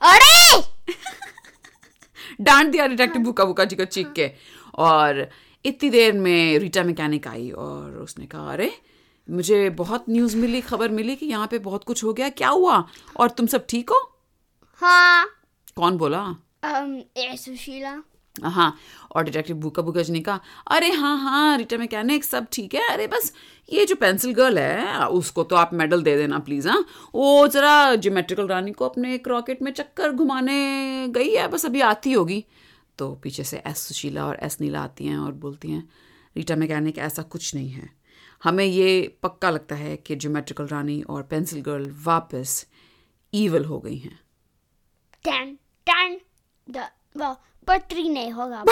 अरे! 0.01 0.61
डांट 2.41 2.67
दिया 2.67 2.87
डिटेक्टिव 2.87 3.21
बुका 3.21 3.45
बुका 3.45 3.65
जी 3.65 3.75
को 3.75 3.85
चीख 3.85 4.11
के। 4.11 4.31
और 4.75 5.29
इतनी 5.65 5.89
देर 5.89 6.13
में 6.13 6.59
रीटा 6.59 6.83
मैकेनिक 6.83 7.27
आई 7.27 7.49
और 7.49 7.97
उसने 7.97 8.25
कहा 8.25 8.51
अरे 8.51 8.71
मुझे 9.27 9.69
बहुत 9.69 10.05
न्यूज़ 10.09 10.37
मिली 10.37 10.61
खबर 10.61 10.89
मिली 10.89 11.15
कि 11.15 11.25
यहाँ 11.25 11.47
पे 11.47 11.59
बहुत 11.59 11.83
कुछ 11.83 12.03
हो 12.03 12.13
गया। 12.13 12.29
क्या 12.31 12.49
हुआ? 12.49 12.83
और 13.17 13.29
तुम 13.29 13.47
सब 13.47 13.65
ठीक 13.69 13.89
हो? 13.89 14.01
हाँ। 14.81 15.25
कौन 15.75 15.97
बोला? 15.97 16.25
um 16.65 17.01
सुशीला। 17.37 18.01
हाँ 18.35 18.75
और 19.15 19.23
डिटेक्टिव 19.23 19.55
बुका 19.55 19.81
बुका 19.81 20.01
जी 20.01 20.13
ने 20.13 20.19
कहा 20.19 20.39
अरे 20.67 20.89
हाँ 20.91 21.17
हाँ 21.19 21.57
रीटा 21.57 21.77
मैकेनिक 21.77 22.23
सब 22.23 22.47
ठीक 22.53 22.73
है। 22.75 22.87
अरे 22.89 23.07
बस 23.07 23.31
ये 23.69 23.85
जो 23.85 23.95
पेंसिल 23.95 24.33
गर्ल 24.33 24.57
है 24.59 25.07
उसको 25.09 25.43
तो 25.43 25.55
आप 25.55 25.73
मेडल 25.73 26.03
दे 26.03 26.15
देना 26.17 26.39
प्लीज़ 26.39 26.67
हाँ। 26.69 26.85
वो 27.15 27.47
जरा 27.47 27.95
ज्योमेट्रिकल 27.95 28.47
रानी 28.47 28.71
को 28.71 28.85
अपने 28.85 29.13
एक 29.15 29.27
रॉकेट 29.27 29.61
में 29.61 29.71
चक्कर 29.71 30.11
घुमाने 30.11 31.07
गई 31.09 31.29
है 31.29 31.47
बस 31.47 31.65
अभी 31.65 31.81
आती 31.81 32.11
होगी। 32.11 32.43
तो 32.99 33.11
पीछे 33.23 33.43
से 33.43 33.61
एस 33.67 33.77
सुशीला 33.77 34.25
और 34.25 34.37
एस 34.43 34.57
नीला 34.61 34.81
आती 34.81 35.05
हैं 35.05 35.17
और 35.17 35.31
बोलती 35.31 35.71
हैं 35.71 35.87
रीटा 36.37 36.55
मैकेनिक 36.55 36.97
ऐसा 36.97 37.21
कुछ 37.21 37.53
नहीं 37.55 37.69
है। 37.69 37.89
हमें 38.43 38.65
ये 38.65 39.17
पक्का 39.23 39.49
लगता 39.49 39.75
है 39.75 39.97
कि 39.97 40.15
ज्योमेट्रिकल 40.15 40.67
रानी 40.67 41.01
और 41.01 41.23
पेंसिल 41.23 41.61
गर्ल 41.61 41.95
वापस 42.03 42.67
ईवल 43.33 43.65
हो 43.65 43.79
गई 43.79 43.97
हैं। 43.97 44.19
टन 45.25 45.57
टन 45.87 46.17
द 46.69 47.35
पर 47.67 47.79
नहीं 47.93 48.31
होगा 48.31 48.63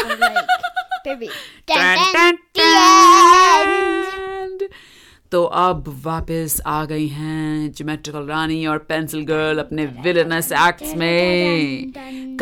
तो 5.32 5.44
अब 5.44 6.02
वापस 6.04 6.62
आ 6.66 6.86
गई 6.86 7.08
हैं 7.08 7.72
ज्योमेट्रिकल 7.72 8.28
रानी 8.28 8.66
और 8.66 8.78
पेंसिल 8.78 9.22
गर्ल 9.22 9.60
अपने 9.60 9.86
विलनस 9.86 10.52
एक्ट्स 10.52 10.96
में। 10.96 11.92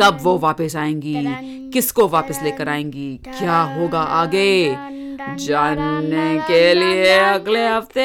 कब 0.00 0.18
वो 0.22 0.38
वापस 0.38 0.76
आएँगी? 0.76 1.14
किसको 1.70 2.08
वापस 2.08 2.40
लेकर 2.42 2.68
आएँगी? 2.68 3.16
क्या 3.16 3.62
होगा 3.62 4.00
आगे? 4.00 4.76
जानने 5.32 6.38
के 6.38 6.74
लिए 6.74 7.18
अगले 7.18 7.66
हफ़्ते. 7.68 8.04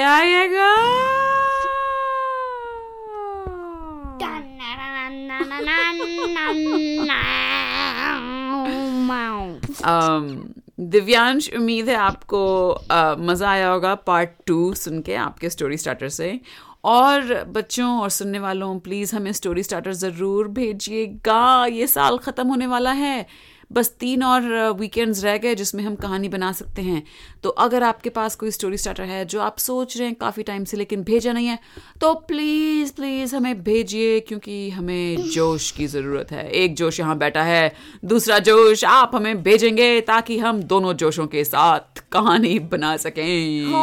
अम, 9.85 10.43
दिव्यांश 10.79 11.49
उम्मीद 11.55 11.89
है 11.89 11.95
आपको 11.95 12.69
अ, 12.69 13.15
मज़ा 13.19 13.49
आया 13.49 13.69
होगा 13.69 13.95
पार्ट 13.95 14.29
टू 14.47 14.73
सुन 14.73 15.01
के 15.01 15.15
आपके 15.15 15.49
स्टोरी 15.49 15.77
स्टार्टर 15.77 16.09
से 16.09 16.39
और 16.83 17.43
बच्चों 17.47 17.99
और 17.99 18.09
सुनने 18.09 18.39
वालों 18.39 18.79
प्लीज़ 18.79 19.15
हमें 19.15 19.31
स्टोरी 19.33 19.63
स्टार्टर 19.63 19.93
ज़रूर 19.93 20.47
भेजिएगा 20.47 21.65
ये 21.65 21.87
साल 21.87 22.17
खत्म 22.17 22.47
होने 22.47 22.67
वाला 22.67 22.91
है 22.91 23.25
बस 23.71 23.89
तीन 23.99 24.23
और 24.23 24.43
वीकेंड्स 24.79 25.23
रह 25.23 25.37
गए 25.37 25.55
जिसमें 25.55 25.83
हम 25.83 25.95
कहानी 25.95 26.29
बना 26.29 26.51
सकते 26.51 26.81
हैं। 26.81 27.03
तो 27.43 27.49
अगर 27.49 27.83
आपके 27.83 28.09
पास 28.09 28.35
कोई 28.35 28.51
स्टोरी 28.51 28.77
स्टार्टर 28.77 29.03
है 29.03 29.23
जो 29.25 29.41
आप 29.41 29.57
सोच 29.57 29.97
रहे 29.97 30.07
हैं 30.07 30.15
काफ़ी 30.15 30.43
टाइम 30.43 30.63
से 30.63 30.77
लेकिन 30.77 31.03
भेजा 31.03 31.33
नहीं 31.33 31.47
है 31.47 31.59
तो 32.01 32.13
प्लीज़ 32.27 32.93
प्लीज़ 32.93 33.35
हमें 33.35 33.63
भेजिए 33.63 34.19
क्योंकि 34.19 34.69
हमें 34.69 35.29
जोश 35.29 35.69
की 35.71 35.87
ज़रूरत 35.87 36.31
है। 36.31 36.49
एक 36.51 36.75
जोश 36.75 36.99
यहाँ 36.99 37.17
बैठा 37.17 37.43
है 37.43 37.73
दूसरा 38.05 38.39
जोश 38.39 38.83
आप 38.85 39.15
हमें 39.15 39.41
भेजेंगे 39.43 39.99
ताकि 40.01 40.37
हम 40.37 40.63
दोनों 40.63 40.93
जोशों 40.93 41.27
के 41.27 41.43
साथ 41.43 42.03
कहानी 42.11 42.57
बना 42.71 42.95
सकें। 42.97 43.73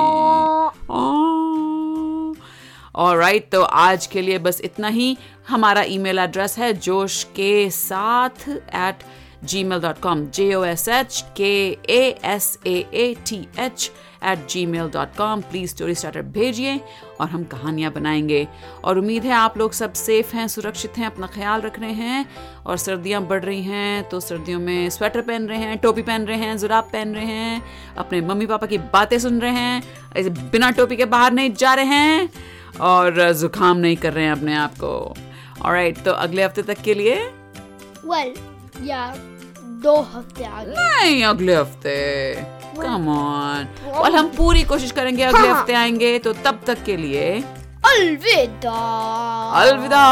और 2.94 3.16
राइट 3.16 3.50
तो 3.52 3.62
आज 3.62 4.06
के 4.06 4.22
लिए 4.22 4.38
बस 4.38 4.60
इतना 4.64 4.88
ही। 4.88 5.16
हमारा 5.48 5.82
ईमेल 5.82 6.18
एड्रेस 6.18 6.58
है 6.58 6.72
जोश 6.74 7.22
के 7.36 7.70
साथ 7.70 8.48
at 8.48 9.02
Gmail 9.64 9.80
dot 9.80 10.00
com 10.00 10.26
J 10.26 10.54
O 10.54 10.64
S 10.64 10.88
H 10.88 11.24
K 11.36 11.52
A 11.90 12.18
S 12.24 12.58
A 12.66 12.74
A 12.94 13.14
T 13.28 13.36
H 13.58 13.90
at 14.24 14.46
Gmail 14.66 14.88
dot 14.90 15.16
com 15.16 15.40
please 15.40 15.70
story 15.70 15.94
starter 15.94 16.22
भेजिए 16.22 16.80
और 17.20 17.28
हम 17.28 17.44
कहानियाँ 17.44 17.92
बनाएँगे। 17.92 18.46
और 18.84 18.98
उम्मीद 18.98 19.24
है 19.24 19.32
आप 19.32 19.58
लोग 19.58 19.72
सब 19.72 19.92
सेफ़ 19.92 20.34
हैं, 20.36 20.46
सुरक्षित 20.48 20.98
हैं, 20.98 21.06
अपना 21.06 21.26
ख्याल 21.26 21.60
रख 21.60 21.78
रहे 21.80 21.92
हैं। 21.92 22.26
और 22.66 22.76
सर्दियाँ 22.76 23.22
बढ़ 23.22 23.44
रही 23.44 23.62
हैं 23.62 24.08
तो 24.08 24.20
सर्दियों 24.20 24.60
में 24.60 24.90
स्वेटर 24.90 25.20
पहन 25.20 25.46
रहे 25.48 25.58
हैं, 25.58 25.78
टोपी 25.78 26.02
पहन 26.02 26.26
रहे 26.26 26.38
हैं, 26.38 26.56
जुराब 26.58 26.84
पहन 26.84 27.14
रहे 27.14 27.24
हैं, 27.24 27.62
अपने 27.98 28.20
मम्मी 28.20 28.46
पापा 28.46 28.66
की 28.66 28.78
बातें 28.78 29.18
सुन 29.18 29.40
रहे 29.40 29.52
हैं 29.52 29.82
ऐसे 30.16 30.30
बिना 30.30 30.70
टोपी 30.70 30.96
के 30.96 31.04
बाहर 31.04 31.32
नहीं 31.32 31.52
जा 31.54 31.74
रहे 31.74 31.84
हैं 31.84 32.28
और 32.80 33.32
जुकाम 33.32 33.76
नहीं 33.76 33.96
कर 33.96 34.12
रहे 34.12 34.24
हैं 34.24 34.32
अपने 34.32 34.54
आप 34.54 34.74
को। 34.74 35.14
ऑलराइट 35.62 36.02
तो 36.04 36.12
अगले 36.12 36.44
हफ़्ते 36.44 36.62
तक 36.62 36.82
के 36.82 36.94
लिए 36.94 37.16
well 38.06 38.36
या 38.82 39.06
दो 39.82 39.94
हफ़्ते 40.14 40.44
आगे। 40.44 40.74
नहीं 40.76 41.24
अगले 41.24 41.54
हफ़्ते। 41.54 41.96
कम 42.80 43.08
ऑन 43.08 43.66
और 43.90 44.14
हम 44.14 44.28
पूरी 44.36 44.62
कोशिश 44.64 44.90
करेंगे 44.92 45.22
अगले 45.22 45.48
हाँ। 45.48 45.56
हफ़्ते 45.56 45.74
आएँगे 45.74 46.18
तो 46.18 46.32
तब 46.44 46.60
तक 46.66 46.82
के 46.84 46.96
लिए 46.96 47.30
अलविदा। 47.86 48.72
अलविदा। 49.60 50.04